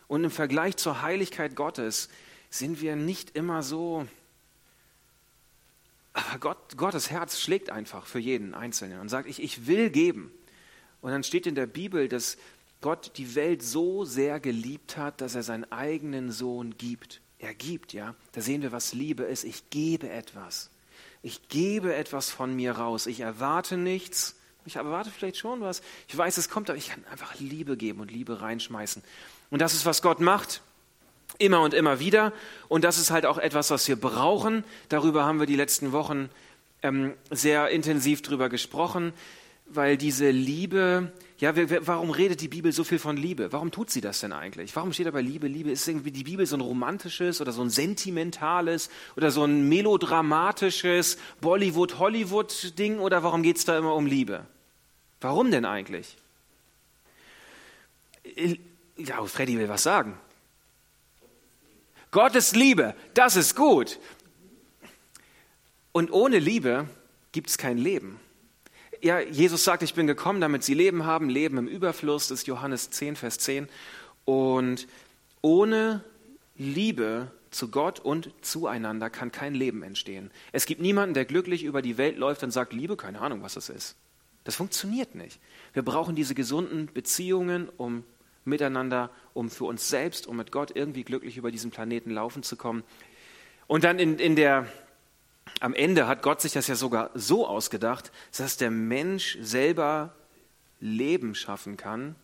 Und 0.07 0.23
im 0.23 0.31
Vergleich 0.31 0.77
zur 0.77 1.01
Heiligkeit 1.01 1.55
Gottes 1.55 2.09
sind 2.49 2.81
wir 2.81 2.95
nicht 2.95 3.35
immer 3.35 3.63
so 3.63 4.07
Gott, 6.39 6.77
Gottes 6.77 7.09
Herz 7.09 7.39
schlägt 7.39 7.69
einfach 7.69 8.05
für 8.05 8.19
jeden 8.19 8.53
Einzelnen 8.53 8.99
und 8.99 9.09
sagt, 9.09 9.27
ich, 9.27 9.41
ich 9.41 9.67
will 9.67 9.89
geben. 9.89 10.31
Und 11.01 11.11
dann 11.11 11.23
steht 11.23 11.45
in 11.45 11.55
der 11.55 11.67
Bibel, 11.67 12.07
dass 12.07 12.37
Gott 12.81 13.11
die 13.17 13.35
Welt 13.35 13.63
so 13.63 14.05
sehr 14.05 14.39
geliebt 14.39 14.97
hat, 14.97 15.21
dass 15.21 15.35
er 15.35 15.43
seinen 15.43 15.71
eigenen 15.71 16.31
Sohn 16.31 16.77
gibt. 16.77 17.21
Er 17.39 17.53
gibt, 17.53 17.93
ja. 17.93 18.15
Da 18.31 18.41
sehen 18.41 18.61
wir, 18.61 18.71
was 18.71 18.93
Liebe 18.93 19.23
ist. 19.23 19.43
Ich 19.43 19.69
gebe 19.69 20.09
etwas. 20.09 20.69
Ich 21.21 21.49
gebe 21.49 21.93
etwas 21.95 22.29
von 22.29 22.55
mir 22.55 22.73
raus. 22.73 23.07
Ich 23.07 23.19
erwarte 23.19 23.77
nichts. 23.77 24.35
Ich 24.65 24.77
erwarte 24.77 25.11
vielleicht 25.11 25.37
schon 25.37 25.61
was. 25.61 25.81
Ich 26.07 26.17
weiß, 26.17 26.37
es 26.37 26.49
kommt, 26.49 26.69
aber 26.69 26.77
ich 26.77 26.89
kann 26.89 27.05
einfach 27.05 27.39
Liebe 27.39 27.77
geben 27.77 27.99
und 27.99 28.11
Liebe 28.11 28.41
reinschmeißen. 28.41 29.03
Und 29.49 29.61
das 29.61 29.73
ist, 29.73 29.85
was 29.85 30.01
Gott 30.01 30.19
macht. 30.19 30.61
Immer 31.37 31.61
und 31.61 31.73
immer 31.73 31.99
wieder. 31.99 32.31
Und 32.67 32.83
das 32.83 32.97
ist 32.97 33.11
halt 33.11 33.25
auch 33.25 33.37
etwas, 33.37 33.69
was 33.71 33.87
wir 33.87 33.95
brauchen. 33.95 34.63
Darüber 34.89 35.25
haben 35.25 35.39
wir 35.39 35.45
die 35.45 35.55
letzten 35.55 35.91
Wochen 35.91 36.29
ähm, 36.81 37.13
sehr 37.31 37.69
intensiv 37.69 38.21
drüber 38.21 38.47
gesprochen, 38.49 39.13
weil 39.65 39.97
diese 39.97 40.29
Liebe, 40.29 41.11
ja, 41.39 41.55
wir, 41.55 41.87
warum 41.87 42.11
redet 42.11 42.41
die 42.41 42.47
Bibel 42.47 42.71
so 42.71 42.83
viel 42.83 42.99
von 42.99 43.17
Liebe? 43.17 43.51
Warum 43.51 43.71
tut 43.71 43.89
sie 43.89 44.01
das 44.01 44.19
denn 44.19 44.31
eigentlich? 44.31 44.75
Warum 44.75 44.93
steht 44.93 45.07
da 45.07 45.11
bei 45.11 45.21
Liebe? 45.21 45.47
Liebe 45.47 45.71
ist 45.71 45.87
irgendwie 45.87 46.11
die 46.11 46.23
Bibel 46.23 46.45
so 46.45 46.55
ein 46.55 46.61
romantisches 46.61 47.41
oder 47.41 47.51
so 47.51 47.63
ein 47.63 47.69
sentimentales 47.69 48.89
oder 49.17 49.31
so 49.31 49.43
ein 49.43 49.67
melodramatisches 49.67 51.17
Bollywood-Hollywood-Ding 51.41 52.99
oder 52.99 53.23
warum 53.23 53.43
geht 53.43 53.57
es 53.57 53.65
da 53.65 53.77
immer 53.77 53.95
um 53.95 54.05
Liebe? 54.05 54.45
Warum 55.19 55.49
denn 55.49 55.65
eigentlich? 55.65 56.17
Ja, 58.97 59.25
Freddy 59.25 59.57
will 59.57 59.69
was 59.69 59.83
sagen. 59.83 60.17
Gottes 62.15 62.55
Liebe, 62.55 62.95
das 63.13 63.35
ist 63.35 63.57
gut. 63.57 63.99
Und 65.91 66.13
ohne 66.13 66.39
Liebe 66.39 66.87
gibt 67.33 67.49
es 67.49 67.57
kein 67.57 67.77
Leben. 67.77 68.21
ja, 69.01 69.19
Jesus 69.19 69.65
sagt, 69.65 69.83
ich 69.83 69.95
bin 69.95 70.07
gekommen, 70.07 70.39
damit 70.39 70.63
sie 70.63 70.75
Leben 70.75 71.05
haben, 71.05 71.27
Leben 71.27 71.57
im 71.57 71.67
Überfluss, 71.67 72.29
das 72.29 72.39
ist 72.39 72.47
Johannes 72.47 72.89
10, 72.89 73.17
Vers 73.17 73.39
10. 73.39 73.67
Und 74.23 74.87
ohne 75.41 76.05
Liebe 76.55 77.33
zu 77.51 77.69
Gott 77.69 77.99
und 77.99 78.31
zueinander 78.39 79.09
kann 79.09 79.33
kein 79.33 79.53
Leben 79.53 79.83
entstehen. 79.83 80.31
Es 80.53 80.65
gibt 80.65 80.79
niemanden, 80.79 81.15
der 81.15 81.25
glücklich 81.25 81.65
über 81.65 81.81
die 81.81 81.97
Welt 81.97 82.17
läuft 82.17 82.43
und 82.43 82.51
sagt, 82.51 82.71
Liebe, 82.71 82.95
keine 82.95 83.19
Ahnung, 83.19 83.43
was 83.43 83.55
das 83.55 83.67
ist. 83.67 83.97
Das 84.45 84.55
funktioniert 84.55 85.15
nicht. 85.15 85.41
Wir 85.73 85.83
brauchen 85.83 86.15
diese 86.15 86.33
gesunden 86.33 86.85
Beziehungen, 86.93 87.67
um 87.75 88.05
miteinander, 88.45 89.09
um 89.33 89.49
für 89.49 89.65
uns 89.65 89.89
selbst, 89.89 90.27
um 90.27 90.37
mit 90.37 90.51
Gott 90.51 90.71
irgendwie 90.75 91.03
glücklich 91.03 91.37
über 91.37 91.51
diesen 91.51 91.71
Planeten 91.71 92.11
laufen 92.11 92.43
zu 92.43 92.55
kommen. 92.55 92.83
Und 93.67 93.83
dann 93.83 93.99
in, 93.99 94.19
in 94.19 94.35
der, 94.35 94.67
am 95.59 95.73
Ende 95.73 96.07
hat 96.07 96.21
Gott 96.21 96.41
sich 96.41 96.53
das 96.53 96.67
ja 96.67 96.75
sogar 96.75 97.11
so 97.13 97.47
ausgedacht, 97.47 98.11
dass 98.37 98.57
der 98.57 98.71
Mensch 98.71 99.37
selber 99.41 100.15
Leben 100.79 101.35
schaffen 101.35 101.77
kann, 101.77 102.15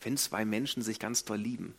wenn 0.00 0.16
zwei 0.16 0.44
Menschen 0.44 0.82
sich 0.82 0.98
ganz 0.98 1.24
toll 1.24 1.38
lieben. 1.38 1.74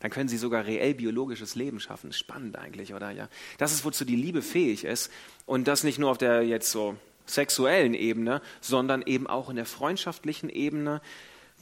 Dann 0.00 0.10
können 0.10 0.28
sie 0.28 0.36
sogar 0.36 0.66
reell 0.66 0.94
biologisches 0.94 1.54
Leben 1.54 1.80
schaffen. 1.80 2.12
Spannend 2.12 2.58
eigentlich, 2.58 2.92
oder? 2.92 3.10
Ja. 3.10 3.28
Das 3.56 3.72
ist, 3.72 3.84
wozu 3.84 4.04
die 4.04 4.16
Liebe 4.16 4.42
fähig 4.42 4.84
ist. 4.84 5.10
Und 5.46 5.66
das 5.66 5.82
nicht 5.82 5.98
nur 5.98 6.10
auf 6.10 6.18
der 6.18 6.42
jetzt 6.42 6.70
so 6.70 6.96
sexuellen 7.26 7.94
Ebene, 7.94 8.42
sondern 8.60 9.02
eben 9.02 9.26
auch 9.26 9.48
in 9.48 9.56
der 9.56 9.64
freundschaftlichen 9.64 10.50
Ebene, 10.50 11.00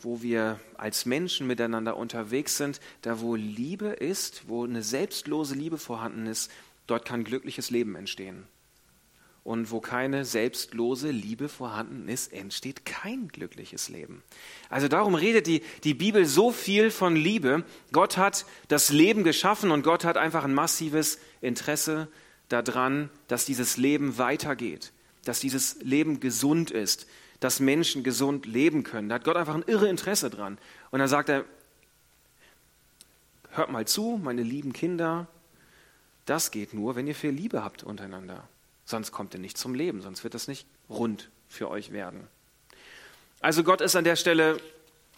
wo 0.05 0.23
wir 0.23 0.61
als 0.77 1.07
Menschen 1.07 1.47
miteinander 1.47 1.97
unterwegs 1.97 2.57
sind, 2.57 2.81
da 3.03 3.21
wo 3.21 3.35
Liebe 3.35 3.89
ist, 3.89 4.49
wo 4.49 4.65
eine 4.65 4.83
selbstlose 4.83 5.55
Liebe 5.55 5.79
vorhanden 5.79 6.27
ist, 6.27 6.51
dort 6.87 7.05
kann 7.05 7.25
glückliches 7.25 7.71
Leben 7.71 7.97
entstehen. 7.97 8.45
Und 9.45 9.73
wo 9.73 9.81
keine 9.81 10.25
selbstlose 10.25 11.11
Liebe 11.11 11.49
vorhanden 11.49 12.09
ist, 12.09 12.33
entsteht 12.33 12.85
kein 12.85 13.27
glückliches 13.27 13.89
Leben. 13.89 14.23
Also 14.69 14.87
darum 14.87 15.17
redet 15.17 15.49
die, 15.49 15.63
die 15.83 15.95
Bibel 15.95 16.27
so 16.27 16.53
viel 16.53 16.91
von 16.93 17.17
Liebe. 17.17 17.65
Gott 17.91 18.17
hat 18.17 18.47
das 18.69 18.91
Leben 18.91 19.25
geschaffen 19.25 19.73
und 19.73 19.83
Gott 19.83 20.05
hat 20.05 20.17
einfach 20.17 20.45
ein 20.45 20.55
massives 20.55 21.19
Interesse 21.41 22.07
daran, 22.49 23.11
dass 23.27 23.45
dieses 23.45 23.77
Leben 23.79 24.17
weitergeht 24.17 24.93
dass 25.25 25.41
dieses 25.41 25.77
Leben 25.83 26.21
gesund 26.21 26.71
ist, 26.71 27.07
dass 27.43 27.59
Menschen 27.59 28.05
gesund 28.05 28.47
leben 28.47 28.85
können. 28.85 29.09
Da 29.09 29.17
hat 29.17 29.25
Gott 29.25 29.37
einfach 29.37 29.57
ein 29.57 29.65
irre 29.67 29.89
Interesse 29.89 30.31
dran. 30.31 30.59
Und 30.93 31.01
dann 31.01 31.09
sagt 31.09 31.29
er, 31.29 31.45
hört 33.51 33.69
mal 33.69 33.85
zu, 33.85 34.21
meine 34.23 34.45
lieben 34.45 34.73
Kinder, 34.73 35.27
das 36.25 36.53
geht 36.53 36.73
nur, 36.73 36.95
wenn 36.95 37.09
ihr 37.09 37.17
viel 37.17 37.33
Liebe 37.33 37.65
habt 37.65 37.83
untereinander. 37.83 38.47
Sonst 38.85 39.11
kommt 39.11 39.35
ihr 39.35 39.41
nicht 39.41 39.59
zum 39.59 39.75
Leben, 39.75 40.03
sonst 40.03 40.23
wird 40.23 40.35
das 40.35 40.47
nicht 40.47 40.69
rund 40.89 41.31
für 41.49 41.69
euch 41.69 41.91
werden. 41.91 42.29
Also 43.41 43.65
Gott 43.65 43.81
ist 43.81 43.97
an 43.97 44.05
der 44.05 44.15
Stelle, 44.15 44.59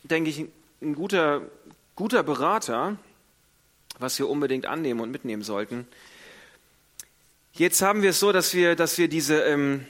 denke 0.03 0.31
ich, 0.31 0.47
ein 0.81 0.95
guter, 0.95 1.43
guter 1.95 2.23
Berater, 2.23 2.97
was 3.99 4.19
wir 4.19 4.31
unbedingt 4.31 4.65
annehmen 4.65 5.01
und 5.01 5.11
mitnehmen 5.11 5.43
sollten. 5.43 5.87
Jetzt 7.53 7.83
haben 7.83 8.01
wir 8.01 8.11
es 8.11 8.19
so, 8.19 8.33
dass 8.33 8.55
wir, 8.55 8.77
dass 8.77 8.97
wir 8.97 9.09
diese, 9.09 9.43
ähm, 9.43 9.85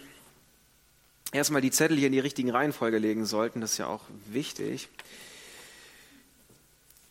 erstmal 1.35 1.61
die 1.61 1.71
Zettel 1.71 1.99
hier 1.99 2.07
in 2.07 2.13
die 2.13 2.21
richtigen 2.21 2.51
Reihenfolge 2.51 2.99
legen 2.99 3.27
sollten. 3.27 3.61
Das 3.61 3.73
ist 3.73 3.79
ja 3.79 3.89
auch 3.89 4.05
wichtig. 4.27 4.89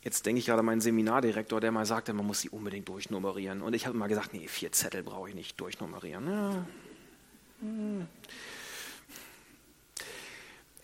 Jetzt 0.01 0.25
denke 0.25 0.39
ich 0.39 0.45
gerade 0.45 0.59
an 0.59 0.65
meinen 0.65 0.81
Seminardirektor, 0.81 1.61
der 1.61 1.71
mal 1.71 1.85
sagte, 1.85 2.13
man 2.13 2.25
muss 2.25 2.41
sie 2.41 2.49
unbedingt 2.49 2.89
durchnummerieren. 2.89 3.61
Und 3.61 3.73
ich 3.73 3.85
habe 3.85 3.97
mal 3.97 4.07
gesagt, 4.07 4.33
nee, 4.33 4.47
vier 4.47 4.71
Zettel 4.71 5.03
brauche 5.03 5.29
ich 5.29 5.35
nicht 5.35 5.59
durchnummerieren. 5.59 6.27
Ja. 6.27 6.65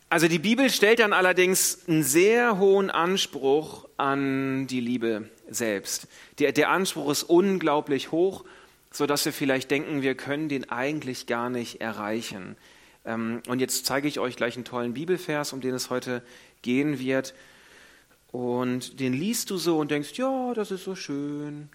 Also 0.09 0.27
die 0.27 0.39
Bibel 0.39 0.69
stellt 0.69 0.99
dann 0.99 1.13
allerdings 1.13 1.87
einen 1.87 2.03
sehr 2.03 2.57
hohen 2.57 2.89
Anspruch 2.89 3.87
an 3.97 4.67
die 4.67 4.79
Liebe 4.79 5.29
selbst. 5.49 6.07
Der, 6.39 6.51
der 6.51 6.69
Anspruch 6.69 7.11
ist 7.11 7.23
unglaublich 7.23 8.11
hoch, 8.11 8.45
sodass 8.91 9.25
wir 9.25 9.33
vielleicht 9.33 9.69
denken, 9.69 10.01
wir 10.01 10.15
können 10.15 10.49
den 10.49 10.69
eigentlich 10.69 11.27
gar 11.27 11.49
nicht 11.49 11.81
erreichen. 11.81 12.55
Ähm, 13.09 13.41
und 13.47 13.59
jetzt 13.59 13.85
zeige 13.87 14.07
ich 14.07 14.19
euch 14.19 14.35
gleich 14.35 14.55
einen 14.55 14.65
tollen 14.65 14.93
Bibelvers, 14.93 15.51
um 15.51 15.61
den 15.61 15.73
es 15.73 15.89
heute 15.89 16.21
gehen 16.61 16.99
wird. 16.99 17.33
Und 18.31 18.99
den 18.99 19.13
liest 19.13 19.49
du 19.49 19.57
so 19.57 19.79
und 19.79 19.89
denkst, 19.89 20.13
ja, 20.13 20.53
das 20.53 20.69
ist 20.69 20.83
so 20.83 20.95
schön. 20.95 21.69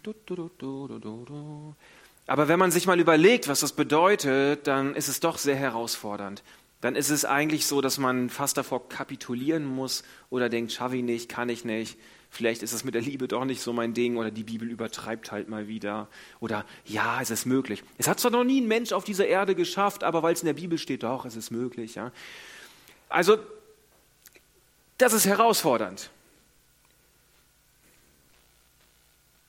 Aber 2.27 2.49
wenn 2.49 2.59
man 2.59 2.71
sich 2.71 2.87
mal 2.87 3.01
überlegt, 3.01 3.49
was 3.49 3.61
das 3.61 3.73
bedeutet, 3.73 4.67
dann 4.69 4.95
ist 4.95 5.09
es 5.09 5.19
doch 5.19 5.37
sehr 5.37 5.57
herausfordernd. 5.57 6.45
Dann 6.85 6.97
ist 6.97 7.09
es 7.09 7.25
eigentlich 7.25 7.65
so, 7.65 7.81
dass 7.81 7.97
man 7.97 8.29
fast 8.29 8.59
davor 8.59 8.91
kapitulieren 8.91 9.65
muss 9.65 10.05
oder 10.29 10.51
denkt, 10.51 10.71
schaffe 10.71 10.99
ich 10.99 11.03
nicht, 11.03 11.31
kann 11.31 11.49
ich 11.49 11.65
nicht 11.65 11.97
vielleicht 12.35 12.63
ist 12.63 12.73
es 12.73 12.85
mit 12.85 12.95
der 12.95 13.01
Liebe 13.01 13.29
doch 13.29 13.45
nicht 13.45 13.63
so 13.63 13.73
mein 13.73 13.95
Ding 13.95 14.17
oder 14.17 14.31
die 14.31 14.43
Bibel 14.43 14.69
übertreibt 14.69 15.31
halt 15.31 15.49
mal 15.49 15.69
wieder. 15.69 16.09
Oder 16.41 16.67
ja, 16.85 17.21
es 17.23 17.31
ist 17.31 17.47
möglich. 17.47 17.83
Es 17.97 18.09
hat 18.09 18.21
zwar 18.21 18.33
noch 18.33 18.45
nie 18.45 18.61
ein 18.61 18.67
Mensch 18.67 18.93
auf 18.93 19.05
dieser 19.05 19.27
Erde 19.27 19.55
geschafft, 19.55 20.05
aber 20.05 20.23
weil 20.23 20.35
es 20.35 20.43
in 20.43 20.47
der 20.47 20.55
Bibel 20.55 20.77
steht, 20.77 21.05
doch, 21.05 21.25
es 21.25 21.37
ist 21.37 21.51
möglich. 21.51 21.95
Ja. 21.95 22.13
Also, 23.09 23.39
das 24.99 25.13
ist 25.13 25.27
herausfordernd. 25.27 26.11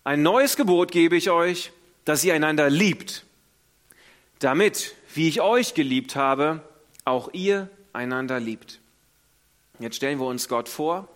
Ein 0.04 0.22
neues 0.22 0.56
Gebot 0.56 0.92
gebe 0.92 1.18
ich 1.18 1.32
euch, 1.32 1.72
dass 2.06 2.24
ihr 2.24 2.36
einander 2.36 2.70
liebt, 2.70 3.26
damit, 4.38 4.94
wie 5.16 5.28
ich 5.28 5.42
euch 5.42 5.74
geliebt 5.74 6.16
habe, 6.16 6.62
auch 7.06 7.30
ihr 7.34 7.70
einander 7.94 8.40
liebt. 8.40 8.80
Jetzt 9.80 9.96
stellen 9.96 10.20
wir 10.20 10.26
uns 10.26 10.48
Gott 10.48 10.70
vor, 10.70 11.08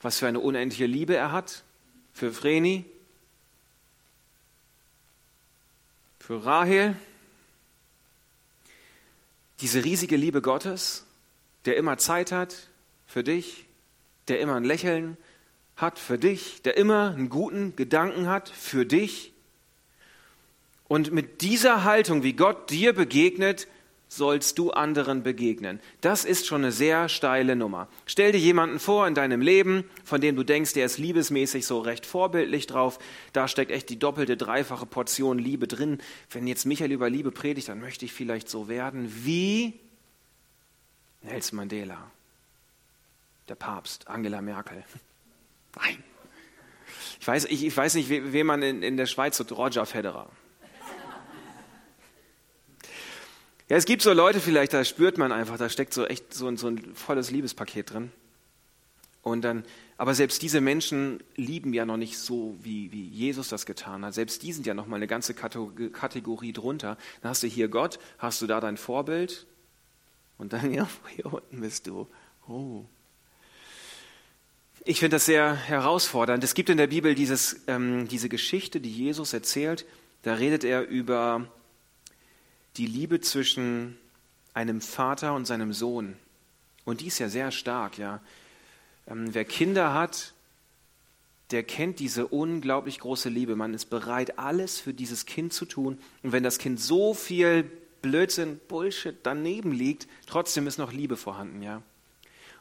was 0.00 0.18
für 0.18 0.26
eine 0.26 0.40
unendliche 0.40 0.86
Liebe 0.86 1.16
er 1.16 1.32
hat 1.32 1.64
für 2.12 2.32
Vreni, 2.32 2.84
für 6.18 6.44
Rahel. 6.44 6.96
Diese 9.60 9.84
riesige 9.84 10.16
Liebe 10.16 10.42
Gottes, 10.42 11.04
der 11.64 11.76
immer 11.76 11.98
Zeit 11.98 12.32
hat 12.32 12.68
für 13.06 13.24
dich, 13.24 13.66
der 14.28 14.40
immer 14.40 14.54
ein 14.54 14.64
Lächeln 14.64 15.16
hat 15.76 15.98
für 15.98 16.18
dich, 16.18 16.62
der 16.62 16.76
immer 16.76 17.10
einen 17.10 17.28
guten 17.28 17.76
Gedanken 17.76 18.28
hat 18.28 18.48
für 18.48 18.86
dich. 18.86 19.32
Und 20.88 21.12
mit 21.12 21.42
dieser 21.42 21.84
Haltung, 21.84 22.22
wie 22.22 22.32
Gott 22.32 22.70
dir 22.70 22.92
begegnet, 22.92 23.68
sollst 24.08 24.58
du 24.58 24.70
anderen 24.70 25.22
begegnen. 25.22 25.80
Das 26.00 26.24
ist 26.24 26.46
schon 26.46 26.62
eine 26.62 26.72
sehr 26.72 27.08
steile 27.08 27.56
Nummer. 27.56 27.88
Stell 28.06 28.32
dir 28.32 28.38
jemanden 28.38 28.78
vor 28.78 29.06
in 29.06 29.14
deinem 29.14 29.40
Leben, 29.40 29.84
von 30.04 30.20
dem 30.20 30.36
du 30.36 30.44
denkst, 30.44 30.74
der 30.74 30.86
ist 30.86 30.98
liebesmäßig 30.98 31.66
so 31.66 31.80
recht 31.80 32.06
vorbildlich 32.06 32.66
drauf. 32.66 32.98
Da 33.32 33.48
steckt 33.48 33.70
echt 33.70 33.88
die 33.90 33.98
doppelte, 33.98 34.36
dreifache 34.36 34.86
Portion 34.86 35.38
Liebe 35.38 35.66
drin. 35.66 35.98
Wenn 36.30 36.46
jetzt 36.46 36.66
Michael 36.66 36.92
über 36.92 37.10
Liebe 37.10 37.32
predigt, 37.32 37.68
dann 37.68 37.80
möchte 37.80 38.04
ich 38.04 38.12
vielleicht 38.12 38.48
so 38.48 38.68
werden 38.68 39.12
wie 39.24 39.74
Nelson 41.22 41.56
Mandela, 41.56 42.10
der 43.48 43.56
Papst, 43.56 44.06
Angela 44.06 44.40
Merkel. 44.40 44.84
Nein. 45.76 46.02
Ich 47.20 47.26
weiß, 47.26 47.46
ich, 47.46 47.64
ich 47.64 47.76
weiß 47.76 47.94
nicht, 47.94 48.08
wen 48.08 48.46
man 48.46 48.62
in, 48.62 48.82
in 48.82 48.96
der 48.96 49.06
Schweiz 49.06 49.36
so 49.36 49.44
Roger 49.52 49.84
Federer. 49.84 50.30
Ja, 53.68 53.76
es 53.76 53.84
gibt 53.84 54.02
so 54.02 54.12
Leute 54.12 54.40
vielleicht, 54.40 54.72
da 54.72 54.84
spürt 54.84 55.18
man 55.18 55.32
einfach, 55.32 55.58
da 55.58 55.68
steckt 55.68 55.92
so 55.92 56.06
echt 56.06 56.32
so, 56.32 56.54
so 56.56 56.68
ein 56.68 56.94
volles 56.94 57.30
Liebespaket 57.30 57.90
drin. 57.92 58.12
Und 59.22 59.42
dann, 59.42 59.64
aber 59.98 60.14
selbst 60.14 60.40
diese 60.42 60.60
Menschen 60.60 61.20
lieben 61.34 61.74
ja 61.74 61.84
noch 61.84 61.96
nicht 61.96 62.16
so, 62.16 62.56
wie, 62.62 62.92
wie 62.92 63.08
Jesus 63.08 63.48
das 63.48 63.66
getan 63.66 64.04
hat. 64.04 64.14
Selbst 64.14 64.44
die 64.44 64.52
sind 64.52 64.66
ja 64.66 64.74
noch 64.74 64.86
mal 64.86 64.94
eine 64.94 65.08
ganze 65.08 65.34
Kategorie 65.34 66.52
drunter. 66.52 66.96
Dann 67.22 67.30
hast 67.30 67.42
du 67.42 67.48
hier 67.48 67.66
Gott, 67.66 67.98
hast 68.18 68.40
du 68.40 68.46
da 68.46 68.60
dein 68.60 68.76
Vorbild 68.76 69.46
und 70.38 70.52
dann, 70.52 70.72
ja, 70.72 70.88
hier 71.16 71.26
unten 71.26 71.60
bist 71.60 71.88
du. 71.88 72.06
Oh. 72.46 72.84
Ich 74.84 75.00
finde 75.00 75.16
das 75.16 75.26
sehr 75.26 75.56
herausfordernd. 75.56 76.44
Es 76.44 76.54
gibt 76.54 76.70
in 76.70 76.76
der 76.76 76.86
Bibel 76.86 77.16
dieses, 77.16 77.62
ähm, 77.66 78.06
diese 78.06 78.28
Geschichte, 78.28 78.78
die 78.78 78.92
Jesus 78.92 79.32
erzählt. 79.32 79.86
Da 80.22 80.34
redet 80.34 80.62
er 80.62 80.86
über 80.86 81.48
die 82.76 82.86
Liebe 82.86 83.20
zwischen 83.20 83.96
einem 84.54 84.80
Vater 84.80 85.34
und 85.34 85.46
seinem 85.46 85.72
Sohn. 85.72 86.16
Und 86.84 87.00
die 87.00 87.08
ist 87.08 87.18
ja 87.18 87.28
sehr 87.28 87.50
stark, 87.50 87.98
ja. 87.98 88.20
Ähm, 89.06 89.34
wer 89.34 89.44
Kinder 89.44 89.94
hat, 89.94 90.34
der 91.50 91.62
kennt 91.62 92.00
diese 92.00 92.26
unglaublich 92.26 92.98
große 92.98 93.28
Liebe. 93.28 93.54
Man 93.54 93.74
ist 93.74 93.86
bereit, 93.86 94.38
alles 94.38 94.80
für 94.80 94.92
dieses 94.92 95.26
Kind 95.26 95.52
zu 95.52 95.64
tun. 95.64 95.98
Und 96.22 96.32
wenn 96.32 96.42
das 96.42 96.58
Kind 96.58 96.80
so 96.80 97.14
viel 97.14 97.70
Blödsinn, 98.02 98.60
Bullshit 98.68 99.16
daneben 99.22 99.72
liegt, 99.72 100.08
trotzdem 100.26 100.66
ist 100.66 100.78
noch 100.78 100.92
Liebe 100.92 101.16
vorhanden, 101.16 101.62
ja. 101.62 101.82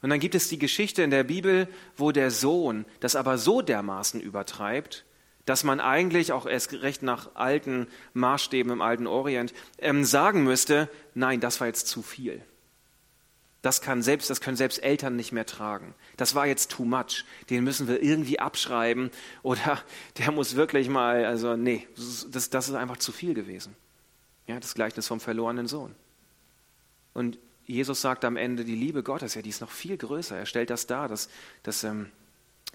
Und 0.02 0.10
dann 0.12 0.20
gibt 0.20 0.36
es 0.36 0.50
die 0.50 0.60
Geschichte 0.60 1.02
in 1.02 1.10
der 1.10 1.24
Bibel, 1.24 1.68
wo 1.98 2.12
der 2.12 2.30
Sohn 2.30 2.86
das 3.00 3.16
aber 3.16 3.38
so 3.38 3.62
dermaßen 3.62 4.22
übertreibt, 4.22 5.04
dass 5.46 5.64
man 5.64 5.80
eigentlich 5.80 6.32
auch 6.32 6.46
erst 6.46 6.74
recht 6.74 7.04
nach 7.04 7.36
alten 7.36 7.88
Maßstäben 8.14 8.72
im 8.72 8.82
alten 8.82 9.08
Orient 9.08 9.54
ähm, 9.78 10.04
sagen 10.04 10.44
müsste, 10.44 10.90
nein, 11.14 11.40
das 11.40 11.60
war 11.60 11.68
jetzt 11.68 11.88
zu 11.88 12.02
viel. 12.02 12.42
Das, 13.62 13.82
kann 13.82 14.04
selbst, 14.04 14.30
das 14.30 14.42
können 14.42 14.58
selbst 14.58 14.84
Eltern 14.84 15.16
nicht 15.16 15.32
mehr 15.32 15.46
tragen. 15.46 15.96
Das 16.18 16.36
war 16.36 16.46
jetzt 16.46 16.70
too 16.70 16.86
much. 16.86 17.26
Den 17.50 17.64
müssen 17.64 17.88
wir 17.88 18.02
irgendwie 18.02 18.40
abschreiben 18.40 19.10
oder 19.44 19.82
der 20.18 20.32
muss 20.32 20.56
wirklich 20.56 20.90
mal, 20.90 21.26
also 21.26 21.56
nee, 21.56 21.88
das, 22.32 22.50
das 22.50 22.70
ist 22.70 22.76
einfach 22.76 22.98
zu 22.98 23.12
viel 23.12 23.34
gewesen. 23.34 23.76
Ja, 24.48 24.60
das 24.60 24.76
Gleichnis 24.76 25.08
vom 25.08 25.20
verlorenen 25.20 25.68
Sohn. 25.68 25.96
Und 27.14 27.40
Jesus 27.66 28.02
sagt 28.02 28.26
am 28.26 28.38
Ende, 28.38 28.64
die 28.64 28.76
Liebe 28.76 29.02
Gottes, 29.02 29.34
ja, 29.34 29.42
die 29.42 29.50
ist 29.50 29.62
noch 29.62 29.72
viel 29.72 29.98
größer. 29.98 30.38
Er 30.38 30.46
stellt 30.46 30.70
das 30.70 30.86
dar, 30.86 31.08
dass, 31.08 31.30
dass 31.64 31.84
ähm, 31.84 32.12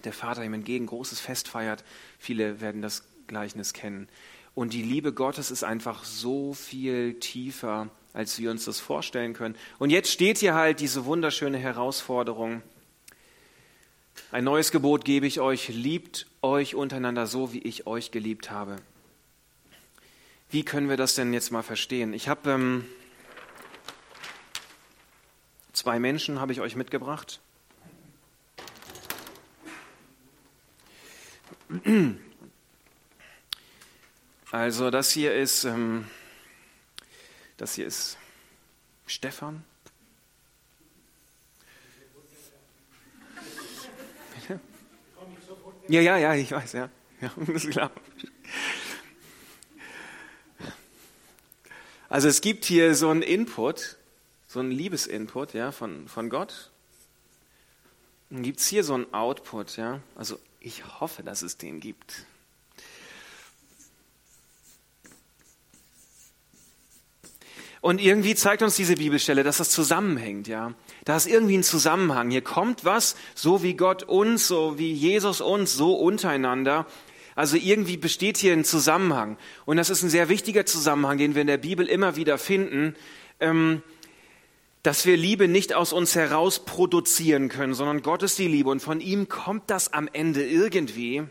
der 0.04 0.12
Vater 0.12 0.44
ihm 0.44 0.54
entgegen 0.54 0.86
großes 0.86 1.20
Fest 1.20 1.48
feiert. 1.48 1.84
Viele 2.18 2.60
werden 2.60 2.82
das 2.82 3.04
Gleichnis 3.26 3.72
kennen. 3.72 4.08
Und 4.54 4.72
die 4.72 4.82
Liebe 4.82 5.12
Gottes 5.12 5.50
ist 5.50 5.62
einfach 5.64 6.04
so 6.04 6.54
viel 6.54 7.18
tiefer, 7.20 7.88
als 8.12 8.38
wir 8.38 8.50
uns 8.50 8.64
das 8.64 8.80
vorstellen 8.80 9.32
können. 9.32 9.54
Und 9.78 9.90
jetzt 9.90 10.10
steht 10.10 10.38
hier 10.38 10.54
halt 10.54 10.80
diese 10.80 11.04
wunderschöne 11.04 11.58
Herausforderung. 11.58 12.62
Ein 14.32 14.44
neues 14.44 14.70
Gebot 14.70 15.04
gebe 15.04 15.26
ich 15.26 15.40
euch, 15.40 15.68
liebt 15.68 16.26
euch 16.42 16.74
untereinander 16.74 17.26
so, 17.26 17.52
wie 17.52 17.60
ich 17.60 17.86
euch 17.86 18.10
geliebt 18.10 18.50
habe. 18.50 18.76
Wie 20.50 20.64
können 20.64 20.88
wir 20.88 20.96
das 20.96 21.14
denn 21.14 21.32
jetzt 21.32 21.52
mal 21.52 21.62
verstehen? 21.62 22.12
Ich 22.12 22.28
habe 22.28 22.50
ähm, 22.50 22.86
zwei 25.72 26.00
Menschen 26.00 26.40
habe 26.40 26.52
ich 26.52 26.60
euch 26.60 26.74
mitgebracht. 26.74 27.40
Also 34.50 34.90
das 34.90 35.12
hier 35.12 35.34
ist, 35.34 35.64
ähm, 35.64 36.06
das 37.56 37.74
hier 37.74 37.86
ist 37.86 38.18
Stefan. 39.06 39.64
Ja, 45.88 46.00
ja, 46.00 46.16
ja, 46.18 46.34
ich 46.34 46.52
weiß, 46.52 46.72
ja. 46.74 46.88
ja 47.20 47.32
das 47.46 47.64
ist 47.64 47.70
klar. 47.70 47.90
Also 52.08 52.28
es 52.28 52.40
gibt 52.40 52.64
hier 52.64 52.94
so 52.94 53.10
einen 53.10 53.22
Input, 53.22 53.96
so 54.46 54.60
einen 54.60 54.70
Liebesinput 54.70 55.54
ja, 55.54 55.72
von, 55.72 56.06
von 56.06 56.30
Gott. 56.30 56.70
Dann 58.30 58.44
gibt 58.44 58.60
es 58.60 58.68
hier 58.68 58.84
so 58.84 58.94
einen 58.94 59.12
Output, 59.12 59.76
ja. 59.76 60.00
Also 60.14 60.38
ich 60.60 61.00
hoffe, 61.00 61.22
dass 61.22 61.42
es 61.42 61.56
den 61.56 61.80
gibt. 61.80 62.26
Und 67.80 67.98
irgendwie 67.98 68.34
zeigt 68.34 68.62
uns 68.62 68.76
diese 68.76 68.96
Bibelstelle, 68.96 69.42
dass 69.42 69.56
das 69.56 69.70
zusammenhängt, 69.70 70.48
ja. 70.48 70.74
Da 71.06 71.16
ist 71.16 71.26
irgendwie 71.26 71.56
ein 71.56 71.62
Zusammenhang. 71.62 72.30
Hier 72.30 72.42
kommt 72.42 72.84
was, 72.84 73.16
so 73.34 73.62
wie 73.62 73.72
Gott 73.72 74.02
uns, 74.02 74.48
so 74.48 74.78
wie 74.78 74.92
Jesus 74.92 75.40
uns, 75.40 75.72
so 75.72 75.94
untereinander. 75.94 76.86
Also 77.34 77.56
irgendwie 77.56 77.96
besteht 77.96 78.36
hier 78.36 78.52
ein 78.52 78.64
Zusammenhang. 78.64 79.38
Und 79.64 79.78
das 79.78 79.88
ist 79.88 80.02
ein 80.02 80.10
sehr 80.10 80.28
wichtiger 80.28 80.66
Zusammenhang, 80.66 81.16
den 81.16 81.34
wir 81.34 81.40
in 81.40 81.46
der 81.46 81.56
Bibel 81.56 81.86
immer 81.86 82.16
wieder 82.16 82.36
finden, 82.36 82.94
ähm, 83.40 83.82
dass 84.82 85.04
wir 85.04 85.16
Liebe 85.16 85.48
nicht 85.48 85.74
aus 85.74 85.92
uns 85.92 86.14
heraus 86.14 86.64
produzieren 86.64 87.48
können, 87.48 87.74
sondern 87.74 88.02
Gott 88.02 88.22
ist 88.22 88.38
die 88.38 88.48
Liebe 88.48 88.70
und 88.70 88.80
von 88.80 89.00
ihm 89.00 89.28
kommt 89.28 89.70
das 89.70 89.92
am 89.92 90.08
Ende 90.12 90.44
irgendwie. 90.44 91.24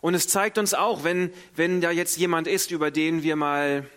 Und 0.00 0.14
es 0.14 0.28
zeigt 0.28 0.58
uns 0.58 0.74
auch, 0.74 1.02
wenn, 1.02 1.32
wenn 1.56 1.80
da 1.80 1.90
jetzt 1.90 2.16
jemand 2.18 2.46
ist, 2.46 2.70
über 2.70 2.90
den 2.90 3.22
wir 3.22 3.36
mal 3.36 3.88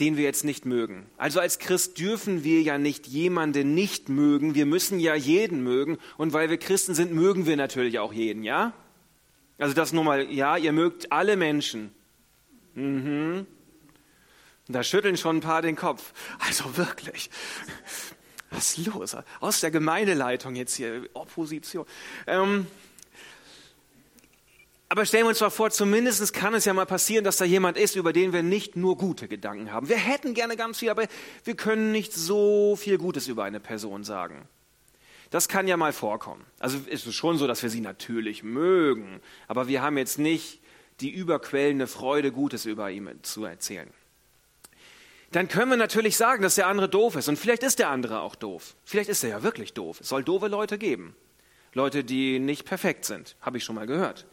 den 0.00 0.16
wir 0.16 0.24
jetzt 0.24 0.44
nicht 0.44 0.66
mögen. 0.66 1.06
Also 1.16 1.40
als 1.40 1.58
Christ 1.58 1.98
dürfen 1.98 2.42
wir 2.42 2.62
ja 2.62 2.78
nicht 2.78 3.06
jemanden 3.06 3.74
nicht 3.74 4.08
mögen. 4.08 4.54
Wir 4.54 4.66
müssen 4.66 4.98
ja 4.98 5.14
jeden 5.14 5.62
mögen. 5.62 5.98
Und 6.16 6.32
weil 6.32 6.50
wir 6.50 6.58
Christen 6.58 6.94
sind, 6.94 7.12
mögen 7.12 7.46
wir 7.46 7.56
natürlich 7.56 7.98
auch 7.98 8.12
jeden, 8.12 8.42
ja? 8.42 8.72
Also 9.58 9.74
das 9.74 9.92
nur 9.92 10.02
mal, 10.02 10.30
ja, 10.32 10.56
ihr 10.56 10.72
mögt 10.72 11.12
alle 11.12 11.36
Menschen. 11.36 11.92
Mhm. 12.74 13.46
Da 14.68 14.82
schütteln 14.82 15.16
schon 15.16 15.38
ein 15.38 15.40
paar 15.40 15.62
den 15.62 15.76
Kopf. 15.76 16.12
Also 16.38 16.76
wirklich. 16.76 17.30
Was 18.50 18.78
ist 18.78 18.86
los? 18.86 19.16
Aus 19.40 19.60
der 19.60 19.70
Gemeindeleitung 19.70 20.54
jetzt 20.54 20.74
hier, 20.76 21.08
Opposition. 21.12 21.84
Ähm, 22.26 22.66
aber 24.88 25.06
stellen 25.06 25.24
wir 25.24 25.30
uns 25.30 25.40
mal 25.40 25.50
vor, 25.50 25.70
zumindest 25.70 26.32
kann 26.32 26.54
es 26.54 26.64
ja 26.66 26.72
mal 26.72 26.86
passieren, 26.86 27.24
dass 27.24 27.36
da 27.36 27.44
jemand 27.44 27.76
ist, 27.76 27.96
über 27.96 28.12
den 28.12 28.32
wir 28.32 28.42
nicht 28.42 28.76
nur 28.76 28.96
gute 28.96 29.26
Gedanken 29.26 29.72
haben. 29.72 29.88
Wir 29.88 29.96
hätten 29.96 30.34
gerne 30.34 30.56
ganz 30.56 30.78
viel, 30.78 30.90
aber 30.90 31.06
wir 31.42 31.56
können 31.56 31.90
nicht 31.90 32.12
so 32.12 32.76
viel 32.76 32.96
Gutes 32.96 33.26
über 33.26 33.44
eine 33.44 33.60
Person 33.60 34.04
sagen. 34.04 34.48
Das 35.30 35.48
kann 35.48 35.66
ja 35.66 35.76
mal 35.76 35.92
vorkommen. 35.92 36.44
Also 36.60 36.78
ist 36.86 37.06
es 37.08 37.14
schon 37.14 37.38
so, 37.38 37.48
dass 37.48 37.62
wir 37.62 37.70
sie 37.70 37.80
natürlich 37.80 38.44
mögen, 38.44 39.20
aber 39.48 39.66
wir 39.66 39.82
haben 39.82 39.98
jetzt 39.98 40.18
nicht 40.18 40.60
die 41.00 41.10
überquellende 41.10 41.88
Freude, 41.88 42.30
Gutes 42.30 42.66
über 42.66 42.88
ihn 42.90 43.10
zu 43.22 43.44
erzählen. 43.44 43.90
Dann 45.32 45.48
können 45.48 45.70
wir 45.70 45.76
natürlich 45.76 46.16
sagen, 46.16 46.42
dass 46.42 46.54
der 46.54 46.66
andere 46.66 46.88
doof 46.88 47.16
ist. 47.16 47.28
Und 47.28 47.38
vielleicht 47.38 47.62
ist 47.62 47.78
der 47.78 47.90
andere 47.90 48.20
auch 48.20 48.34
doof. 48.34 48.76
Vielleicht 48.84 49.08
ist 49.08 49.24
er 49.24 49.30
ja 49.30 49.42
wirklich 49.42 49.72
doof. 49.72 50.00
Es 50.00 50.08
soll 50.08 50.22
doofe 50.22 50.48
Leute 50.48 50.78
geben. 50.78 51.16
Leute, 51.72 52.04
die 52.04 52.38
nicht 52.38 52.64
perfekt 52.64 53.04
sind. 53.04 53.36
Habe 53.40 53.58
ich 53.58 53.64
schon 53.64 53.74
mal 53.74 53.86
gehört 53.86 54.26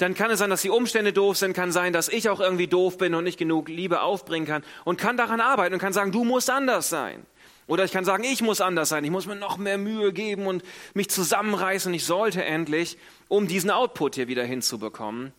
dann 0.00 0.14
kann 0.14 0.30
es 0.30 0.38
sein, 0.38 0.50
dass 0.50 0.62
die 0.62 0.70
Umstände 0.70 1.12
doof 1.12 1.36
sind, 1.36 1.52
kann 1.52 1.72
sein, 1.72 1.92
dass 1.92 2.08
ich 2.08 2.28
auch 2.28 2.40
irgendwie 2.40 2.66
doof 2.66 2.98
bin 2.98 3.14
und 3.14 3.24
nicht 3.24 3.38
genug 3.38 3.68
Liebe 3.68 4.02
aufbringen 4.02 4.46
kann 4.46 4.64
und 4.84 4.98
kann 4.98 5.16
daran 5.16 5.40
arbeiten 5.40 5.74
und 5.74 5.80
kann 5.80 5.92
sagen, 5.92 6.12
du 6.12 6.24
musst 6.24 6.50
anders 6.50 6.88
sein. 6.88 7.26
Oder 7.66 7.84
ich 7.84 7.92
kann 7.92 8.04
sagen, 8.04 8.24
ich 8.24 8.42
muss 8.42 8.60
anders 8.60 8.88
sein, 8.88 9.04
ich 9.04 9.10
muss 9.10 9.26
mir 9.26 9.36
noch 9.36 9.56
mehr 9.56 9.78
Mühe 9.78 10.12
geben 10.12 10.46
und 10.46 10.64
mich 10.94 11.08
zusammenreißen, 11.08 11.92
ich 11.94 12.04
sollte 12.04 12.44
endlich, 12.44 12.98
um 13.28 13.46
diesen 13.46 13.70
Output 13.70 14.16
hier 14.16 14.28
wieder 14.28 14.44
hinzubekommen. 14.44 15.32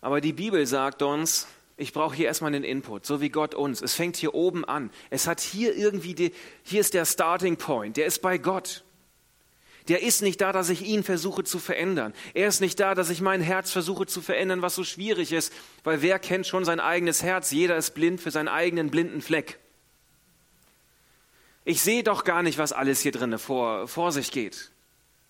Aber 0.00 0.20
die 0.20 0.32
Bibel 0.32 0.66
sagt 0.66 1.02
uns, 1.02 1.46
ich 1.78 1.92
brauche 1.92 2.14
hier 2.14 2.26
erstmal 2.26 2.52
den 2.52 2.64
Input, 2.64 3.06
so 3.06 3.20
wie 3.20 3.30
Gott 3.30 3.54
uns. 3.54 3.80
Es 3.80 3.94
fängt 3.94 4.16
hier 4.16 4.34
oben 4.34 4.64
an. 4.64 4.90
Es 5.10 5.26
hat 5.26 5.40
hier 5.40 5.74
irgendwie, 5.74 6.14
die, 6.14 6.32
hier 6.62 6.80
ist 6.80 6.92
der 6.92 7.06
Starting 7.06 7.56
Point, 7.56 7.96
der 7.96 8.06
ist 8.06 8.20
bei 8.20 8.36
Gott 8.36 8.84
der 9.88 10.02
ist 10.02 10.20
nicht 10.20 10.40
da, 10.40 10.52
dass 10.52 10.68
ich 10.68 10.82
ihn 10.82 11.02
versuche 11.02 11.44
zu 11.44 11.58
verändern. 11.58 12.12
Er 12.34 12.48
ist 12.48 12.60
nicht 12.60 12.78
da, 12.78 12.94
dass 12.94 13.08
ich 13.08 13.20
mein 13.20 13.40
Herz 13.40 13.72
versuche 13.72 14.06
zu 14.06 14.20
verändern, 14.20 14.60
was 14.60 14.74
so 14.74 14.84
schwierig 14.84 15.32
ist, 15.32 15.52
weil 15.82 16.02
wer 16.02 16.18
kennt 16.18 16.46
schon 16.46 16.64
sein 16.64 16.78
eigenes 16.78 17.22
Herz? 17.22 17.50
Jeder 17.50 17.76
ist 17.76 17.94
blind 17.94 18.20
für 18.20 18.30
seinen 18.30 18.48
eigenen 18.48 18.90
blinden 18.90 19.22
Fleck. 19.22 19.58
Ich 21.64 21.80
sehe 21.80 22.02
doch 22.02 22.24
gar 22.24 22.42
nicht, 22.42 22.58
was 22.58 22.72
alles 22.72 23.00
hier 23.00 23.12
drin 23.12 23.38
vor, 23.38 23.88
vor 23.88 24.12
sich 24.12 24.30
geht. 24.30 24.72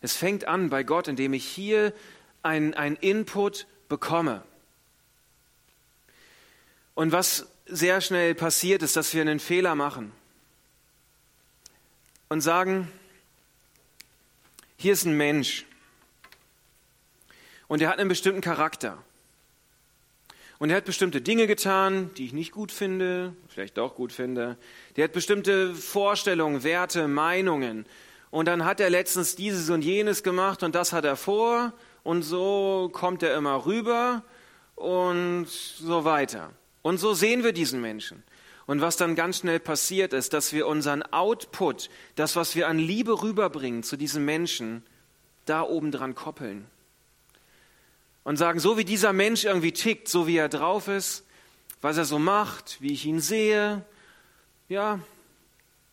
Es 0.01 0.15
fängt 0.15 0.47
an 0.47 0.71
bei 0.71 0.83
Gott, 0.83 1.09
indem 1.09 1.35
ich 1.35 1.45
hier 1.45 1.93
einen 2.43 2.97
Input 2.97 3.67
bekomme. 3.89 4.43
Und 6.99 7.13
was 7.13 7.47
sehr 7.67 8.01
schnell 8.01 8.35
passiert, 8.35 8.83
ist, 8.83 8.97
dass 8.97 9.15
wir 9.15 9.23
einen 9.23 9.39
Fehler 9.39 9.77
machen 9.77 10.11
und 12.29 12.41
sagen, 12.41 12.91
hier 14.77 14.95
ist 14.95 15.05
ein 15.05 15.17
Mensch 15.17 15.65
und 17.69 17.81
er 17.81 17.91
hat 17.91 18.01
einen 18.01 18.09
bestimmten 18.09 18.41
Charakter. 18.41 18.99
Und 20.59 20.71
er 20.71 20.79
hat 20.79 20.87
bestimmte 20.87 21.21
Dinge 21.21 21.47
getan, 21.47 22.11
die 22.17 22.25
ich 22.25 22.33
nicht 22.33 22.51
gut 22.51 22.73
finde, 22.73 23.33
vielleicht 23.47 23.79
doch 23.79 23.95
gut 23.95 24.13
finde. 24.13 24.57
Der 24.97 25.05
hat 25.05 25.13
bestimmte 25.13 25.77
Vorstellungen, 25.77 26.65
Werte, 26.65 27.07
Meinungen. 27.07 27.87
Und 28.33 28.47
dann 28.47 28.65
hat 28.65 28.81
er 28.81 28.91
letztens 28.91 29.37
dieses 29.37 29.71
und 29.71 29.83
jenes 29.83 30.25
gemacht 30.25 30.65
und 30.65 30.75
das 30.75 30.93
hat 30.93 31.05
er 31.05 31.15
vor 31.15 31.73
und 32.03 32.23
so 32.25 32.91
kommt 32.93 33.23
er 33.23 33.37
immer 33.37 33.67
rüber 33.67 34.25
und 34.75 35.47
so 35.47 36.05
weiter. 36.05 36.51
Und 36.89 36.97
so 36.97 37.13
sehen 37.13 37.45
wir 37.45 37.53
diesen 37.53 37.83
Menschen. 37.83 38.23
Und 38.65 38.81
was 38.81 38.97
dann 38.97 39.15
ganz 39.15 39.41
schnell 39.41 39.61
passiert 39.61 40.15
ist, 40.15 40.33
dass 40.33 40.55
wir 40.55 40.67
unseren 40.67 41.03
Output, 41.03 41.91
das, 42.15 42.35
was 42.35 42.57
wir 42.57 42.67
an 42.67 42.79
Liebe 42.79 43.21
rüberbringen 43.21 43.83
zu 43.83 43.99
diesem 43.99 44.25
Menschen, 44.25 44.83
da 45.45 45.61
oben 45.61 45.93
dran 45.93 46.15
koppeln. 46.15 46.65
Und 48.25 48.39
sagen, 48.39 48.59
so 48.59 48.79
wie 48.79 48.87
dieser 48.87 49.13
Mensch 49.13 49.45
irgendwie 49.45 49.73
tickt, 49.73 50.09
so 50.09 50.27
wie 50.27 50.39
er 50.39 50.49
drauf 50.49 50.89
ist, 50.89 51.27
was 51.83 51.99
er 51.99 52.07
so 52.07 52.19
macht, 52.19 52.79
wie 52.81 52.95
ich 52.95 53.05
ihn 53.05 53.21
sehe, 53.21 53.85
ja, 54.71 54.99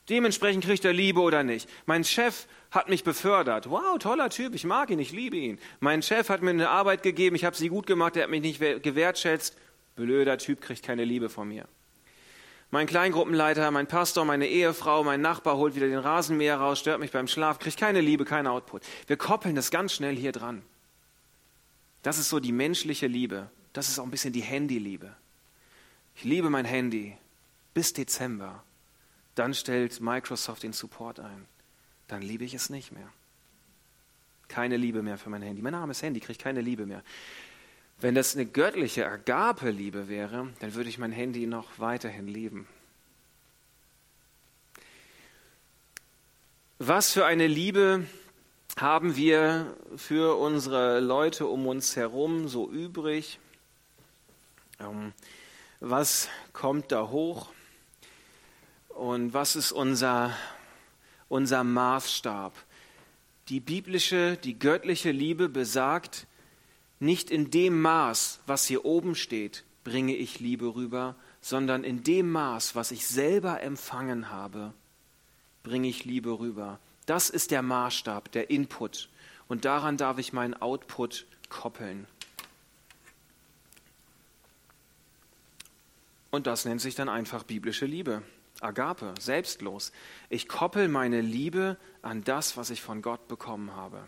dementsprechend 0.07 0.63
kriegt 0.63 0.85
er 0.85 0.93
Liebe 0.93 1.19
oder 1.19 1.43
nicht. 1.43 1.69
Mein 1.85 2.05
Chef 2.05 2.47
hat 2.71 2.87
mich 2.87 3.03
befördert. 3.03 3.69
Wow, 3.69 3.97
toller 3.99 4.29
Typ, 4.29 4.55
ich 4.55 4.63
mag 4.63 4.89
ihn, 4.91 4.99
ich 4.99 5.11
liebe 5.11 5.35
ihn. 5.35 5.59
Mein 5.81 6.03
Chef 6.03 6.29
hat 6.29 6.41
mir 6.41 6.51
eine 6.51 6.69
Arbeit 6.69 7.03
gegeben, 7.03 7.35
ich 7.35 7.43
habe 7.43 7.57
sie 7.57 7.67
gut 7.67 7.85
gemacht, 7.85 8.15
er 8.15 8.23
hat 8.23 8.29
mich 8.29 8.41
nicht 8.41 8.61
gewertschätzt. 8.81 9.57
Blöder 9.95 10.37
Typ 10.37 10.61
kriegt 10.61 10.83
keine 10.83 11.05
Liebe 11.05 11.29
von 11.29 11.47
mir. 11.47 11.67
Mein 12.71 12.87
Kleingruppenleiter, 12.87 13.71
mein 13.71 13.87
Pastor, 13.87 14.25
meine 14.25 14.47
Ehefrau, 14.47 15.03
mein 15.03 15.21
Nachbar 15.21 15.55
holt 15.55 15.75
wieder 15.75 15.87
den 15.87 15.99
Rasenmäher 15.99 16.57
raus, 16.57 16.79
stört 16.79 16.99
mich 16.99 17.11
beim 17.11 17.27
Schlaf, 17.27 17.59
kriegt 17.59 17.79
keine 17.79 18.01
Liebe, 18.01 18.25
kein 18.25 18.47
Output. 18.47 18.83
Wir 19.07 19.17
koppeln 19.17 19.55
das 19.55 19.71
ganz 19.71 19.93
schnell 19.93 20.15
hier 20.15 20.31
dran. 20.31 20.61
Das 22.03 22.17
ist 22.17 22.29
so 22.29 22.39
die 22.39 22.51
menschliche 22.51 23.07
Liebe. 23.07 23.49
Das 23.71 23.89
ist 23.89 23.99
auch 23.99 24.03
ein 24.03 24.11
bisschen 24.11 24.33
die 24.33 24.41
Handyliebe. 24.41 25.15
Ich 26.15 26.23
liebe 26.23 26.49
mein 26.49 26.65
Handy 26.65 27.17
bis 27.73 27.93
Dezember. 27.93 28.63
dann 29.35 29.53
stellt 29.53 29.99
Microsoft 29.99 30.63
den 30.63 30.71
Support 30.71 31.19
ein. 31.19 31.45
Dann 32.07 32.21
liebe 32.21 32.45
ich 32.45 32.53
es 32.53 32.69
nicht 32.69 32.91
mehr. 32.91 33.09
Keine 34.47 34.77
Liebe 34.77 35.01
mehr 35.01 35.17
für 35.17 35.29
mein 35.29 35.41
Handy. 35.41 35.61
Mein 35.61 35.73
armes 35.73 36.01
Handy 36.01 36.19
kriegt 36.19 36.41
keine 36.41 36.61
Liebe 36.61 36.85
mehr. 36.85 37.03
Wenn 37.99 38.13
das 38.13 38.35
eine 38.35 38.45
göttliche 38.45 39.07
Agape-Liebe 39.07 40.09
wäre, 40.09 40.49
dann 40.59 40.73
würde 40.73 40.89
ich 40.89 40.97
mein 40.97 41.13
Handy 41.13 41.47
noch 41.47 41.79
weiterhin 41.79 42.27
lieben. 42.27 42.67
Was 46.77 47.13
für 47.13 47.25
eine 47.25 47.47
Liebe 47.47 48.05
haben 48.77 49.15
wir 49.15 49.77
für 49.95 50.37
unsere 50.37 50.99
Leute 50.99 51.47
um 51.47 51.67
uns 51.67 51.95
herum 51.95 52.49
so 52.49 52.69
übrig? 52.69 53.39
Ähm, 54.81 55.13
was 55.79 56.27
kommt 56.51 56.91
da 56.91 57.07
hoch? 57.07 57.47
Und 58.89 59.33
was 59.33 59.55
ist 59.55 59.71
unser, 59.71 60.35
unser 61.29 61.63
Maßstab? 61.63 62.53
Die 63.47 63.61
biblische, 63.61 64.35
die 64.35 64.59
göttliche 64.59 65.11
Liebe 65.11 65.47
besagt, 65.47 66.27
nicht 66.99 67.29
in 67.29 67.51
dem 67.51 67.81
Maß, 67.81 68.39
was 68.47 68.65
hier 68.65 68.85
oben 68.85 69.15
steht, 69.15 69.63
bringe 69.83 70.15
ich 70.15 70.39
Liebe 70.39 70.75
rüber, 70.75 71.15
sondern 71.41 71.83
in 71.83 72.03
dem 72.03 72.31
Maß, 72.31 72.75
was 72.75 72.91
ich 72.91 73.07
selber 73.07 73.61
empfangen 73.61 74.29
habe, 74.29 74.73
bringe 75.63 75.87
ich 75.87 76.05
Liebe 76.05 76.39
rüber. 76.39 76.79
Das 77.05 77.29
ist 77.29 77.51
der 77.51 77.61
Maßstab, 77.61 78.31
der 78.31 78.49
Input. 78.49 79.09
Und 79.47 79.65
daran 79.65 79.97
darf 79.97 80.17
ich 80.17 80.33
meinen 80.33 80.55
Output 80.55 81.25
koppeln. 81.49 82.07
Und 86.31 86.47
das 86.47 86.65
nennt 86.65 86.81
sich 86.81 86.95
dann 86.95 87.09
einfach 87.09 87.43
biblische 87.43 87.85
Liebe. 87.85 88.23
Agape, 88.61 89.13
selbstlos. 89.19 89.91
Ich 90.29 90.47
koppel 90.47 90.87
meine 90.87 91.21
Liebe 91.21 91.77
an 92.01 92.23
das, 92.23 92.57
was 92.57 92.69
ich 92.69 92.81
von 92.81 93.01
Gott 93.01 93.27
bekommen 93.27 93.75
habe. 93.75 94.05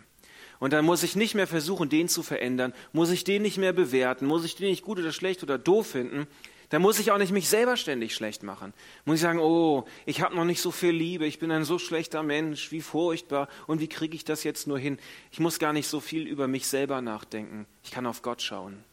Und 0.60 0.74
dann 0.74 0.86
muss 0.86 1.04
ich 1.04 1.16
nicht 1.16 1.36
mehr 1.36 1.48
versuchen, 1.48 1.90
den 1.90 2.10
zu 2.10 2.24
verändern, 2.24 2.74
muss 2.94 3.12
ich 3.12 3.24
den 3.24 3.42
nicht 3.42 3.58
mehr 3.58 3.74
bewerten, 3.74 4.26
muss 4.26 4.44
ich 4.44 4.56
den 4.56 4.70
nicht 4.70 4.84
gut 4.84 5.00
oder 5.00 5.12
schlecht 5.12 5.44
oder 5.44 5.58
doof 5.58 5.88
finden, 5.88 6.28
dann 6.70 6.82
muss 6.82 7.00
ich 7.00 7.12
auch 7.12 7.18
nicht 7.18 7.32
mich 7.32 7.48
selber 7.48 7.78
ständig 7.78 8.14
schlecht 8.14 8.44
machen. 8.44 8.74
Muss 9.06 9.16
ich 9.16 9.22
sagen, 9.22 9.40
oh, 9.40 9.86
ich 10.06 10.22
habe 10.22 10.36
noch 10.36 10.44
nicht 10.44 10.62
so 10.62 10.72
viel 10.72 10.92
Liebe, 10.92 11.26
ich 11.26 11.40
bin 11.40 11.52
ein 11.52 11.64
so 11.64 11.80
schlechter 11.80 12.24
Mensch, 12.24 12.72
wie 12.72 12.82
furchtbar 12.82 13.48
und 13.68 13.80
wie 13.80 13.88
kriege 13.88 14.16
ich 14.16 14.26
das 14.26 14.44
jetzt 14.44 14.68
nur 14.68 14.78
hin? 14.78 15.00
Ich 15.32 15.40
muss 15.40 15.60
gar 15.60 15.72
nicht 15.72 15.88
so 15.88 16.00
viel 16.02 16.28
über 16.28 16.48
mich 16.48 16.68
selber 16.68 17.02
nachdenken. 17.02 17.66
Ich 17.84 17.92
kann 17.92 18.06
auf 18.06 18.22
Gott 18.22 18.42
schauen. 18.42 18.84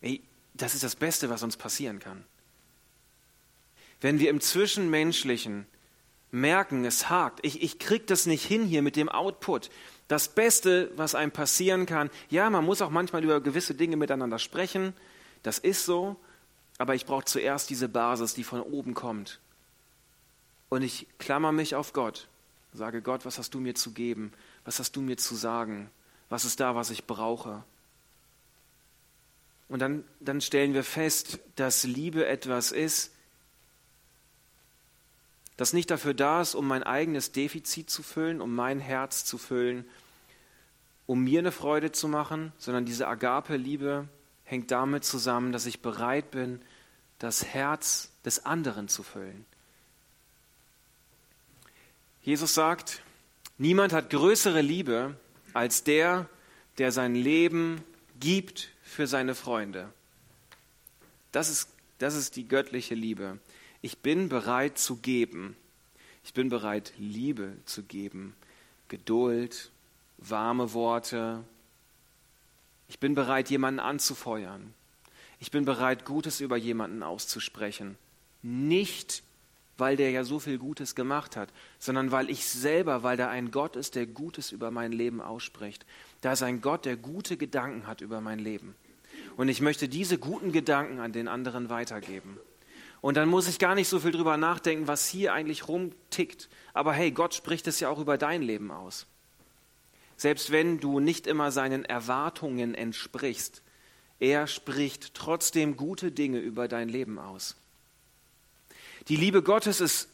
Ey, 0.00 0.22
das 0.54 0.74
ist 0.74 0.82
das 0.82 0.96
Beste, 0.96 1.28
was 1.28 1.42
uns 1.42 1.56
passieren 1.56 1.98
kann. 1.98 2.24
Wenn 4.00 4.18
wir 4.18 4.30
im 4.30 4.40
Zwischenmenschlichen 4.40 5.66
merken, 6.30 6.84
es 6.84 7.08
hakt, 7.08 7.40
ich, 7.42 7.62
ich 7.62 7.78
kriege 7.78 8.04
das 8.04 8.26
nicht 8.26 8.44
hin 8.44 8.64
hier 8.64 8.82
mit 8.82 8.96
dem 8.96 9.08
Output. 9.08 9.70
Das 10.08 10.28
Beste, 10.28 10.90
was 10.96 11.14
einem 11.14 11.32
passieren 11.32 11.86
kann, 11.86 12.10
ja, 12.30 12.48
man 12.50 12.64
muss 12.64 12.82
auch 12.82 12.90
manchmal 12.90 13.24
über 13.24 13.40
gewisse 13.40 13.74
Dinge 13.74 13.96
miteinander 13.96 14.38
sprechen, 14.38 14.94
das 15.42 15.58
ist 15.58 15.84
so, 15.84 16.16
aber 16.78 16.94
ich 16.94 17.06
brauche 17.06 17.24
zuerst 17.24 17.70
diese 17.70 17.88
Basis, 17.88 18.34
die 18.34 18.44
von 18.44 18.60
oben 18.60 18.94
kommt. 18.94 19.40
Und 20.68 20.82
ich 20.82 21.06
klammer 21.18 21.52
mich 21.52 21.74
auf 21.74 21.92
Gott, 21.92 22.28
sage 22.72 23.02
Gott, 23.02 23.24
was 23.24 23.38
hast 23.38 23.54
du 23.54 23.60
mir 23.60 23.74
zu 23.74 23.92
geben? 23.92 24.32
Was 24.64 24.78
hast 24.78 24.96
du 24.96 25.00
mir 25.00 25.16
zu 25.16 25.34
sagen? 25.34 25.90
Was 26.28 26.44
ist 26.44 26.60
da, 26.60 26.74
was 26.74 26.90
ich 26.90 27.06
brauche? 27.06 27.64
Und 29.68 29.80
dann, 29.80 30.04
dann 30.20 30.40
stellen 30.40 30.74
wir 30.74 30.84
fest, 30.84 31.38
dass 31.56 31.84
Liebe 31.84 32.26
etwas 32.26 32.72
ist, 32.72 33.12
das 35.58 35.72
nicht 35.72 35.90
dafür 35.90 36.14
da 36.14 36.40
ist, 36.40 36.54
um 36.54 36.66
mein 36.66 36.84
eigenes 36.84 37.32
Defizit 37.32 37.90
zu 37.90 38.04
füllen, 38.04 38.40
um 38.40 38.54
mein 38.54 38.78
Herz 38.78 39.24
zu 39.24 39.38
füllen, 39.38 39.84
um 41.04 41.24
mir 41.24 41.40
eine 41.40 41.50
Freude 41.52 41.90
zu 41.90 42.06
machen, 42.06 42.52
sondern 42.58 42.86
diese 42.86 43.08
Agape-Liebe 43.08 44.08
hängt 44.44 44.70
damit 44.70 45.04
zusammen, 45.04 45.52
dass 45.52 45.66
ich 45.66 45.80
bereit 45.80 46.30
bin, 46.30 46.62
das 47.18 47.44
Herz 47.44 48.12
des 48.24 48.46
anderen 48.46 48.86
zu 48.86 49.02
füllen. 49.02 49.44
Jesus 52.22 52.54
sagt, 52.54 53.02
niemand 53.58 53.92
hat 53.92 54.10
größere 54.10 54.60
Liebe 54.60 55.16
als 55.54 55.82
der, 55.82 56.28
der 56.78 56.92
sein 56.92 57.16
Leben 57.16 57.82
gibt 58.20 58.68
für 58.84 59.08
seine 59.08 59.34
Freunde. 59.34 59.92
Das 61.32 61.48
ist, 61.48 61.68
das 61.98 62.14
ist 62.14 62.36
die 62.36 62.46
göttliche 62.46 62.94
Liebe. 62.94 63.40
Ich 63.80 63.98
bin 63.98 64.28
bereit 64.28 64.78
zu 64.78 64.96
geben. 64.96 65.56
Ich 66.24 66.34
bin 66.34 66.48
bereit, 66.48 66.92
Liebe 66.98 67.56
zu 67.64 67.82
geben, 67.82 68.34
Geduld, 68.88 69.70
warme 70.18 70.74
Worte, 70.74 71.42
ich 72.88 72.98
bin 72.98 73.14
bereit, 73.14 73.50
jemanden 73.50 73.80
anzufeuern. 73.80 74.74
Ich 75.40 75.50
bin 75.50 75.64
bereit, 75.64 76.04
Gutes 76.04 76.40
über 76.40 76.56
jemanden 76.56 77.02
auszusprechen. 77.02 77.96
Nicht, 78.42 79.22
weil 79.76 79.96
der 79.96 80.10
ja 80.10 80.24
so 80.24 80.38
viel 80.38 80.58
Gutes 80.58 80.94
gemacht 80.94 81.36
hat, 81.36 81.50
sondern 81.78 82.10
weil 82.10 82.30
ich 82.30 82.46
selber, 82.46 83.02
weil 83.02 83.16
da 83.16 83.28
ein 83.28 83.50
Gott 83.50 83.76
ist, 83.76 83.94
der 83.94 84.06
Gutes 84.06 84.52
über 84.52 84.70
mein 84.70 84.90
Leben 84.90 85.20
ausspricht. 85.20 85.86
Da 86.22 86.32
ist 86.32 86.42
ein 86.42 86.60
Gott, 86.60 86.86
der 86.86 86.96
gute 86.96 87.36
Gedanken 87.36 87.86
hat 87.86 88.00
über 88.00 88.20
mein 88.20 88.38
Leben. 88.38 88.74
Und 89.36 89.48
ich 89.48 89.60
möchte 89.60 89.88
diese 89.88 90.18
guten 90.18 90.50
Gedanken 90.50 90.98
an 90.98 91.12
den 91.12 91.28
anderen 91.28 91.68
weitergeben. 91.68 92.38
Und 93.00 93.16
dann 93.16 93.28
muss 93.28 93.48
ich 93.48 93.58
gar 93.58 93.74
nicht 93.74 93.88
so 93.88 94.00
viel 94.00 94.10
drüber 94.10 94.36
nachdenken, 94.36 94.88
was 94.88 95.08
hier 95.08 95.32
eigentlich 95.32 95.68
rumtickt. 95.68 96.48
Aber 96.74 96.92
hey, 96.92 97.10
Gott 97.10 97.34
spricht 97.34 97.66
es 97.66 97.80
ja 97.80 97.88
auch 97.88 97.98
über 97.98 98.18
dein 98.18 98.42
Leben 98.42 98.70
aus 98.70 99.06
selbst 100.18 100.50
wenn 100.50 100.80
du 100.80 100.98
nicht 100.98 101.26
immer 101.26 101.52
seinen 101.52 101.84
Erwartungen 101.84 102.74
entsprichst, 102.74 103.62
er 104.18 104.48
spricht 104.48 105.14
trotzdem 105.14 105.76
gute 105.76 106.10
Dinge 106.10 106.40
über 106.40 106.66
dein 106.66 106.88
Leben 106.88 107.20
aus. 107.20 107.56
Die 109.06 109.16
Liebe 109.16 109.44
Gottes 109.44 109.80
ist 109.80 110.08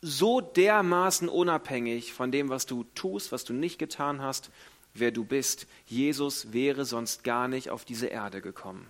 so 0.00 0.40
dermaßen 0.40 1.28
unabhängig 1.28 2.12
von 2.12 2.30
dem, 2.30 2.48
was 2.48 2.64
du 2.64 2.84
tust, 2.94 3.32
was 3.32 3.44
du 3.44 3.52
nicht 3.52 3.78
getan 3.78 4.22
hast, 4.22 4.50
wer 4.94 5.10
du 5.10 5.24
bist. 5.24 5.66
Jesus 5.86 6.52
wäre 6.52 6.84
sonst 6.84 7.24
gar 7.24 7.48
nicht 7.48 7.70
auf 7.70 7.84
diese 7.84 8.06
Erde 8.06 8.40
gekommen. 8.40 8.86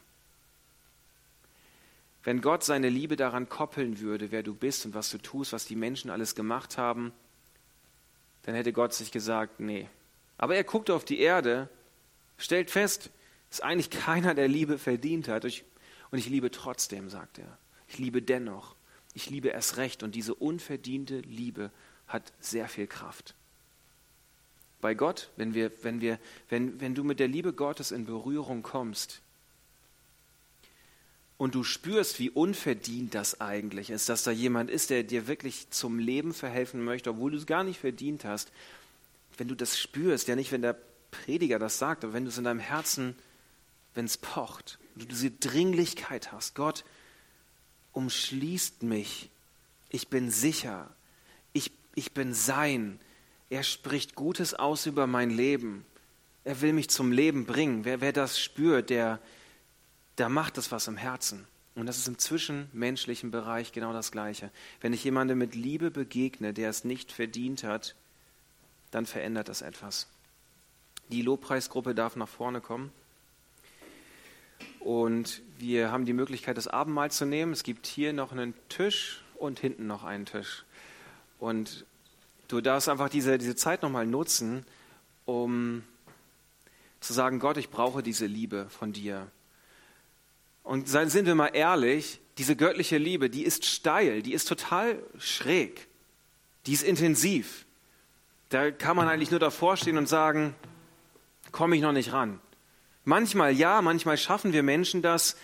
Wenn 2.24 2.40
Gott 2.40 2.64
seine 2.64 2.88
Liebe 2.88 3.16
daran 3.16 3.48
koppeln 3.50 4.00
würde, 4.00 4.30
wer 4.30 4.42
du 4.42 4.54
bist 4.54 4.86
und 4.86 4.94
was 4.94 5.10
du 5.10 5.18
tust, 5.18 5.52
was 5.52 5.66
die 5.66 5.76
Menschen 5.76 6.10
alles 6.10 6.34
gemacht 6.34 6.78
haben, 6.78 7.12
dann 8.42 8.54
hätte 8.54 8.72
Gott 8.72 8.94
sich 8.94 9.12
gesagt, 9.12 9.60
nee, 9.60 9.88
aber 10.38 10.56
er 10.56 10.64
guckt 10.64 10.90
auf 10.90 11.04
die 11.04 11.20
Erde, 11.20 11.68
stellt 12.38 12.70
fest, 12.70 13.10
dass 13.50 13.60
eigentlich 13.60 13.90
keiner 13.90 14.34
der 14.34 14.48
Liebe 14.48 14.78
verdient 14.78 15.28
hat. 15.28 15.44
Und 15.44 16.18
ich 16.18 16.28
liebe 16.28 16.50
trotzdem, 16.50 17.08
sagt 17.08 17.38
er. 17.38 17.58
Ich 17.88 17.98
liebe 17.98 18.20
dennoch. 18.20 18.74
Ich 19.12 19.30
liebe 19.30 19.48
erst 19.48 19.76
recht. 19.76 20.02
Und 20.02 20.14
diese 20.14 20.34
unverdiente 20.34 21.20
Liebe 21.20 21.70
hat 22.08 22.32
sehr 22.40 22.68
viel 22.68 22.86
Kraft. 22.86 23.34
Bei 24.80 24.94
Gott, 24.94 25.30
wenn, 25.36 25.54
wir, 25.54 25.70
wenn, 25.82 26.00
wir, 26.00 26.18
wenn, 26.48 26.80
wenn 26.80 26.94
du 26.94 27.04
mit 27.04 27.20
der 27.20 27.28
Liebe 27.28 27.52
Gottes 27.52 27.92
in 27.92 28.04
Berührung 28.04 28.62
kommst 28.62 29.22
und 31.36 31.54
du 31.54 31.64
spürst, 31.64 32.18
wie 32.18 32.30
unverdient 32.30 33.14
das 33.14 33.40
eigentlich 33.40 33.90
ist, 33.90 34.08
dass 34.08 34.22
da 34.22 34.30
jemand 34.30 34.70
ist, 34.70 34.90
der 34.90 35.02
dir 35.02 35.26
wirklich 35.26 35.70
zum 35.70 35.98
Leben 35.98 36.32
verhelfen 36.32 36.84
möchte, 36.84 37.10
obwohl 37.10 37.32
du 37.32 37.36
es 37.36 37.46
gar 37.46 37.64
nicht 37.64 37.80
verdient 37.80 38.24
hast, 38.24 38.52
wenn 39.36 39.48
du 39.48 39.54
das 39.54 39.78
spürst, 39.78 40.28
ja 40.28 40.36
nicht, 40.36 40.52
wenn 40.52 40.62
der 40.62 40.78
Prediger 41.10 41.58
das 41.58 41.78
sagt, 41.78 42.04
aber 42.04 42.12
wenn 42.12 42.24
du 42.24 42.30
es 42.30 42.38
in 42.38 42.44
deinem 42.44 42.60
Herzen, 42.60 43.16
wenn 43.94 44.04
es 44.04 44.16
pocht, 44.16 44.78
du 44.96 45.06
diese 45.06 45.30
Dringlichkeit 45.30 46.32
hast, 46.32 46.54
Gott 46.54 46.84
umschließt 47.92 48.82
mich, 48.82 49.30
ich 49.90 50.08
bin 50.08 50.30
sicher, 50.30 50.90
ich, 51.52 51.70
ich 51.94 52.12
bin 52.12 52.34
sein, 52.34 52.98
er 53.50 53.62
spricht 53.62 54.14
Gutes 54.14 54.54
aus 54.54 54.86
über 54.86 55.06
mein 55.06 55.30
Leben, 55.30 55.84
er 56.44 56.60
will 56.60 56.72
mich 56.72 56.90
zum 56.90 57.10
Leben 57.12 57.46
bringen. 57.46 57.84
Wer, 57.84 58.00
wer 58.00 58.12
das 58.12 58.38
spürt, 58.38 58.90
der, 58.90 59.20
der 60.18 60.28
macht 60.28 60.56
das 60.56 60.70
was 60.72 60.88
im 60.88 60.96
Herzen. 60.96 61.46
Und 61.74 61.86
das 61.86 61.98
ist 61.98 62.06
im 62.06 62.18
zwischenmenschlichen 62.18 63.30
Bereich 63.30 63.72
genau 63.72 63.92
das 63.92 64.12
Gleiche. 64.12 64.50
Wenn 64.80 64.92
ich 64.92 65.02
jemandem 65.02 65.38
mit 65.38 65.54
Liebe 65.54 65.90
begegne, 65.90 66.54
der 66.54 66.70
es 66.70 66.84
nicht 66.84 67.10
verdient 67.10 67.64
hat, 67.64 67.96
dann 68.92 69.06
verändert 69.06 69.48
das 69.48 69.60
etwas. 69.60 70.06
Die 71.08 71.22
Lobpreisgruppe 71.22 71.94
darf 71.94 72.14
nach 72.14 72.28
vorne 72.28 72.60
kommen. 72.60 72.92
Und 74.78 75.42
wir 75.58 75.90
haben 75.90 76.04
die 76.04 76.12
Möglichkeit, 76.12 76.56
das 76.56 76.68
Abendmahl 76.68 77.10
zu 77.10 77.24
nehmen. 77.24 77.52
Es 77.52 77.64
gibt 77.64 77.86
hier 77.86 78.12
noch 78.12 78.30
einen 78.30 78.54
Tisch 78.68 79.24
und 79.34 79.58
hinten 79.58 79.86
noch 79.86 80.04
einen 80.04 80.26
Tisch. 80.26 80.64
Und 81.38 81.84
du 82.48 82.60
darfst 82.60 82.88
einfach 82.88 83.08
diese, 83.08 83.36
diese 83.36 83.56
Zeit 83.56 83.82
nochmal 83.82 84.06
nutzen, 84.06 84.64
um 85.24 85.82
zu 87.00 87.12
sagen, 87.12 87.40
Gott, 87.40 87.56
ich 87.56 87.70
brauche 87.70 88.02
diese 88.02 88.26
Liebe 88.26 88.66
von 88.70 88.92
dir. 88.92 89.26
Und 90.64 90.88
sind 90.88 91.26
wir 91.26 91.34
mal 91.34 91.48
ehrlich, 91.48 92.20
diese 92.38 92.56
göttliche 92.56 92.98
Liebe, 92.98 93.30
die 93.30 93.44
ist 93.44 93.64
steil, 93.64 94.22
die 94.22 94.32
ist 94.32 94.48
total 94.48 95.00
schräg, 95.18 95.86
die 96.66 96.72
ist 96.72 96.82
intensiv. 96.82 97.66
Da 98.48 98.70
kann 98.70 98.96
man 98.96 99.06
eigentlich 99.06 99.30
nur 99.30 99.40
davor 99.40 99.76
stehen 99.76 99.98
und 99.98 100.08
sagen, 100.08 100.54
komme 101.52 101.76
ich 101.76 101.82
noch 101.82 101.92
nicht 101.92 102.12
ran. 102.12 102.40
Manchmal 103.04 103.52
ja, 103.52 103.82
manchmal 103.82 104.16
schaffen 104.16 104.52
wir 104.52 104.62
Menschen 104.62 105.02
das, 105.02 105.36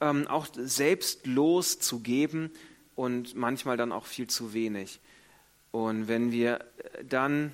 ähm, 0.00 0.26
auch 0.28 0.46
selbstlos 0.54 1.78
zu 1.78 2.00
geben 2.00 2.50
und 2.94 3.34
manchmal 3.34 3.78
dann 3.78 3.92
auch 3.92 4.04
viel 4.04 4.26
zu 4.26 4.52
wenig. 4.52 5.00
Und 5.70 6.06
wenn 6.06 6.32
wir 6.32 6.64
dann 7.02 7.52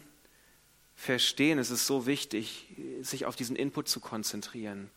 verstehen, 0.97 1.59
es 1.59 1.71
ist 1.71 1.87
so 1.87 2.07
wichtig, 2.07 2.67
sich 3.01 3.27
auf 3.27 3.37
diesen 3.37 3.55
Input 3.55 3.89
zu 3.89 4.01
konzentrieren, 4.01 4.91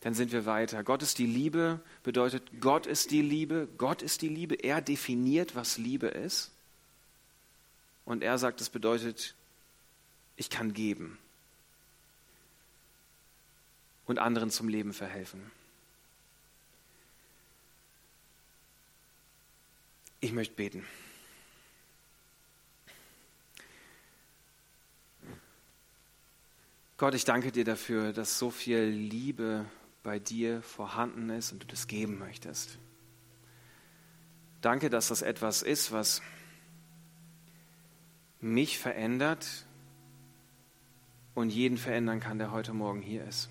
dann 0.00 0.14
sind 0.14 0.32
wir 0.32 0.46
weiter. 0.46 0.84
Gott 0.84 1.02
ist 1.02 1.18
die 1.18 1.26
Liebe, 1.26 1.80
bedeutet, 2.02 2.60
Gott 2.60 2.86
ist 2.86 3.10
die 3.10 3.22
Liebe, 3.22 3.68
Gott 3.78 4.02
ist 4.02 4.22
die 4.22 4.28
Liebe, 4.28 4.54
er 4.54 4.80
definiert, 4.80 5.54
was 5.54 5.78
Liebe 5.78 6.08
ist. 6.08 6.52
Und 8.04 8.22
er 8.22 8.38
sagt, 8.38 8.60
es 8.60 8.70
bedeutet, 8.70 9.34
ich 10.36 10.50
kann 10.50 10.74
geben 10.74 11.18
und 14.06 14.18
anderen 14.18 14.50
zum 14.50 14.68
Leben 14.68 14.92
verhelfen. 14.92 15.50
Ich 20.20 20.32
möchte 20.32 20.54
beten. 20.54 20.84
Gott, 26.96 27.14
ich 27.14 27.24
danke 27.24 27.52
dir 27.52 27.64
dafür, 27.64 28.12
dass 28.12 28.38
so 28.38 28.50
viel 28.50 28.84
Liebe 28.84 29.66
bei 30.06 30.20
dir 30.20 30.62
vorhanden 30.62 31.30
ist 31.30 31.50
und 31.50 31.64
du 31.64 31.66
das 31.66 31.88
geben 31.88 32.16
möchtest. 32.16 32.78
Danke, 34.60 34.88
dass 34.88 35.08
das 35.08 35.20
etwas 35.20 35.62
ist, 35.62 35.90
was 35.90 36.22
mich 38.40 38.78
verändert 38.78 39.66
und 41.34 41.50
jeden 41.50 41.76
verändern 41.76 42.20
kann, 42.20 42.38
der 42.38 42.52
heute 42.52 42.72
Morgen 42.72 43.02
hier 43.02 43.24
ist. 43.24 43.48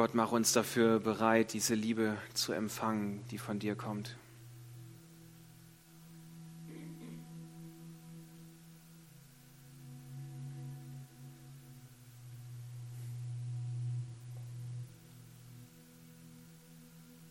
Gott, 0.00 0.14
mach 0.14 0.32
uns 0.32 0.54
dafür 0.54 0.98
bereit, 0.98 1.52
diese 1.52 1.74
Liebe 1.74 2.16
zu 2.32 2.54
empfangen, 2.54 3.22
die 3.30 3.36
von 3.36 3.58
dir 3.58 3.74
kommt. 3.74 4.16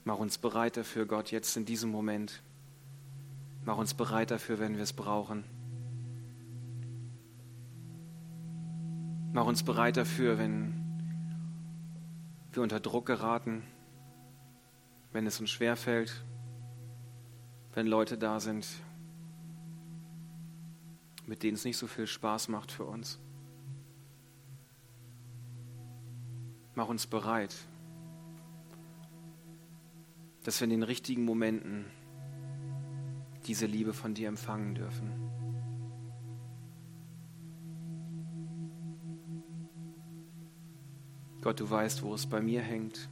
Mach 0.03 0.19
uns 0.19 0.37
bereit 0.37 0.77
dafür, 0.77 1.07
Gott, 1.07 1.31
jetzt 1.31 1.57
in 1.57 1.65
diesem 1.65 1.89
Moment. 1.89 2.43
Mach 3.65 3.79
uns 3.79 3.95
bereit 3.95 4.29
dafür, 4.29 4.59
wenn 4.59 4.75
wir 4.75 4.83
es 4.83 4.93
brauchen. 4.93 5.43
Mach 9.33 9.47
uns 9.47 9.63
bereit 9.63 9.97
dafür, 9.97 10.37
wenn 10.37 10.78
wir 12.51 12.63
unter 12.63 12.79
Druck 12.79 13.05
geraten, 13.05 13.63
wenn 15.11 15.25
es 15.25 15.39
uns 15.39 15.49
schwerfällt, 15.49 16.23
wenn 17.73 17.87
Leute 17.87 18.17
da 18.17 18.39
sind, 18.39 18.67
mit 21.25 21.43
denen 21.43 21.55
es 21.55 21.65
nicht 21.65 21.77
so 21.77 21.87
viel 21.87 22.07
Spaß 22.07 22.47
macht 22.47 22.71
für 22.71 22.85
uns. 22.85 23.19
Mach 26.75 26.87
uns 26.87 27.07
bereit, 27.07 27.55
dass 30.43 30.59
wir 30.59 30.65
in 30.65 30.71
den 30.71 30.83
richtigen 30.83 31.25
Momenten 31.25 31.85
diese 33.45 33.65
Liebe 33.65 33.93
von 33.93 34.13
dir 34.13 34.27
empfangen 34.27 34.75
dürfen. 34.75 35.18
Gott, 41.41 41.59
du 41.59 41.69
weißt, 41.69 42.03
wo 42.03 42.13
es 42.13 42.27
bei 42.27 42.41
mir 42.41 42.61
hängt. 42.61 43.09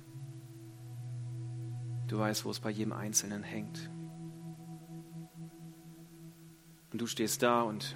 Du 2.08 2.18
weißt, 2.18 2.44
wo 2.46 2.52
es 2.52 2.60
bei 2.60 2.70
jedem 2.70 2.94
Einzelnen 2.94 3.44
hängt. 3.44 3.90
Und 6.92 7.02
du 7.02 7.08
stehst 7.08 7.42
da 7.44 7.62
und, 7.62 7.96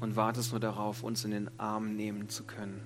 und 0.00 0.16
wartest 0.16 0.52
nur 0.52 0.60
darauf, 0.60 1.02
uns 1.02 1.24
in 1.24 1.32
den 1.32 1.58
Arm 1.58 1.96
nehmen 1.96 2.28
zu 2.28 2.44
können. 2.44 2.80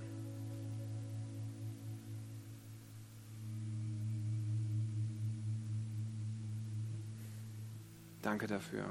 Danke 8.23 8.47
dafür. 8.47 8.87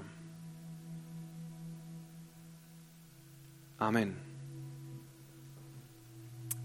Amen 3.78 4.31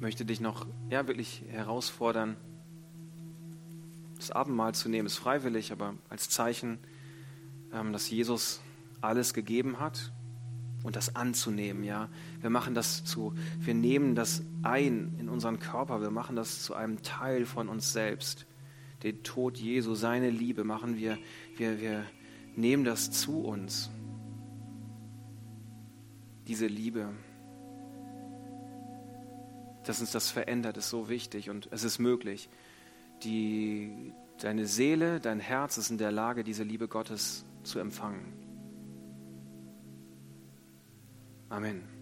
möchte 0.00 0.24
dich 0.24 0.40
noch 0.40 0.66
ja, 0.90 1.06
wirklich 1.06 1.42
herausfordern, 1.48 2.36
das 4.16 4.30
Abendmahl 4.30 4.74
zu 4.74 4.88
nehmen. 4.88 5.06
Ist 5.06 5.16
freiwillig, 5.16 5.72
aber 5.72 5.94
als 6.08 6.28
Zeichen, 6.28 6.78
ähm, 7.72 7.92
dass 7.92 8.10
Jesus 8.10 8.60
alles 9.00 9.34
gegeben 9.34 9.78
hat 9.80 10.12
und 10.82 10.96
das 10.96 11.16
anzunehmen. 11.16 11.84
Ja, 11.84 12.08
wir 12.40 12.50
machen 12.50 12.74
das 12.74 13.04
zu, 13.04 13.34
wir 13.58 13.74
nehmen 13.74 14.14
das 14.14 14.42
ein 14.62 15.14
in 15.18 15.28
unseren 15.28 15.58
Körper. 15.58 16.00
Wir 16.00 16.10
machen 16.10 16.36
das 16.36 16.62
zu 16.62 16.74
einem 16.74 17.02
Teil 17.02 17.44
von 17.44 17.68
uns 17.68 17.92
selbst. 17.92 18.46
Den 19.02 19.22
Tod 19.22 19.58
Jesu, 19.58 19.94
seine 19.94 20.30
Liebe 20.30 20.64
machen 20.64 20.96
wir, 20.96 21.18
wir, 21.56 21.80
wir 21.80 22.04
nehmen 22.56 22.84
das 22.84 23.10
zu 23.10 23.40
uns. 23.40 23.90
Diese 26.48 26.66
Liebe 26.66 27.10
dass 29.88 30.00
uns 30.00 30.10
das 30.10 30.30
verändert, 30.30 30.76
ist 30.76 30.90
so 30.90 31.08
wichtig 31.08 31.50
und 31.50 31.68
es 31.70 31.84
ist 31.84 31.98
möglich. 31.98 32.48
Die, 33.22 34.12
deine 34.40 34.66
Seele, 34.66 35.20
dein 35.20 35.40
Herz 35.40 35.78
ist 35.78 35.90
in 35.90 35.98
der 35.98 36.12
Lage, 36.12 36.44
diese 36.44 36.62
Liebe 36.62 36.88
Gottes 36.88 37.44
zu 37.62 37.78
empfangen. 37.78 38.32
Amen. 41.48 41.95